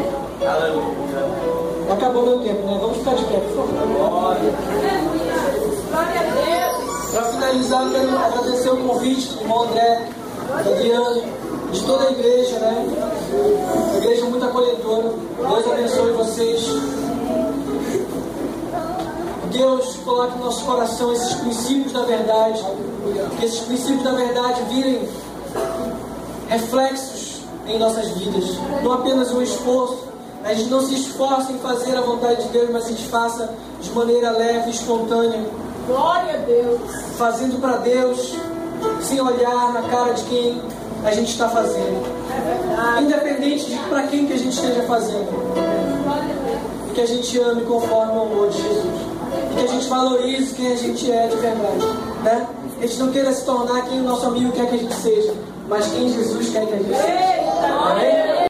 Acabou 1.91 2.25
meu 2.25 2.39
tempo, 2.39 2.67
né? 2.67 2.77
Vamos 2.81 2.97
ficar 2.97 3.15
de 3.15 3.23
pé, 3.25 3.37
por 3.37 3.67
favor. 3.67 4.31
Aleluia. 4.31 4.53
Glória 5.89 6.19
a 6.19 6.23
Deus. 6.23 6.66
Para 7.11 7.23
finalizar, 7.25 7.89
quero 7.89 8.17
agradecer 8.17 8.69
o 8.69 8.77
convite 8.77 9.29
do 9.29 9.41
irmão 9.41 9.63
André, 9.63 10.09
da 10.47 10.61
de 11.71 11.83
toda 11.83 12.07
a 12.07 12.11
igreja, 12.11 12.59
né? 12.59 12.85
Igreja 13.97 14.25
muito 14.25 14.45
acolhedora. 14.45 15.13
Deus 15.37 15.67
abençoe 15.67 16.11
vocês. 16.13 16.63
Deus 19.51 19.97
coloque 20.03 20.37
no 20.37 20.45
nosso 20.45 20.65
coração 20.65 21.13
esses 21.13 21.33
princípios 21.35 21.93
da 21.93 22.03
verdade. 22.03 22.63
Que 23.39 23.45
esses 23.45 23.59
princípios 23.61 24.03
da 24.03 24.11
verdade 24.11 24.61
virem 24.69 25.07
reflexos 26.47 27.41
em 27.67 27.77
nossas 27.77 28.09
vidas. 28.11 28.45
Não 28.83 28.93
apenas 28.93 29.31
um 29.31 29.41
esforço. 29.41 30.07
A 30.43 30.53
gente 30.53 30.69
não 30.69 30.85
se 30.85 30.93
esforça 30.93 31.51
em 31.51 31.57
fazer 31.59 31.97
a 31.97 32.01
vontade 32.01 32.43
de 32.43 32.49
Deus, 32.49 32.69
mas 32.69 32.85
gente 32.87 33.07
faça 33.09 33.49
de 33.81 33.89
maneira 33.91 34.31
leve, 34.31 34.69
espontânea 34.69 35.43
Glória 35.87 36.33
a 36.33 36.37
Deus. 36.37 36.81
fazendo 37.17 37.61
para 37.61 37.77
Deus, 37.77 38.35
sem 39.01 39.21
olhar 39.21 39.73
na 39.73 39.83
cara 39.83 40.13
de 40.13 40.23
quem 40.25 40.61
a 41.05 41.11
gente 41.11 41.31
está 41.31 41.47
fazendo. 41.47 42.05
É. 42.97 43.01
Independente 43.01 43.65
de 43.65 43.77
para 43.89 44.03
quem 44.03 44.27
que 44.27 44.33
a 44.33 44.37
gente 44.37 44.53
esteja 44.53 44.83
fazendo. 44.83 45.29
E 46.89 46.93
que 46.93 47.01
a 47.01 47.05
gente 47.05 47.39
ame 47.39 47.61
conforme 47.61 48.17
o 48.17 48.21
amor 48.21 48.49
de 48.49 48.61
Jesus. 48.61 49.01
E 49.51 49.55
que 49.55 49.63
a 49.63 49.67
gente 49.67 49.87
valorize 49.87 50.53
quem 50.55 50.73
a 50.73 50.75
gente 50.75 51.09
é 51.09 51.27
de 51.27 51.37
verdade. 51.37 51.85
Né? 52.23 52.47
A 52.79 52.85
gente 52.85 52.99
não 52.99 53.11
queira 53.11 53.31
se 53.31 53.45
tornar 53.45 53.83
quem 53.83 54.01
o 54.01 54.03
nosso 54.03 54.25
amigo 54.25 54.51
quer 54.51 54.67
que 54.67 54.75
a 54.75 54.79
gente 54.79 54.93
seja, 54.95 55.33
mas 55.69 55.87
quem 55.87 56.13
Jesus 56.13 56.49
quer 56.49 56.65
que 56.65 56.73
a 56.73 56.77
gente 56.77 56.95
seja. 56.95 57.07
Eita. 57.07 57.91
Amém? 57.91 58.26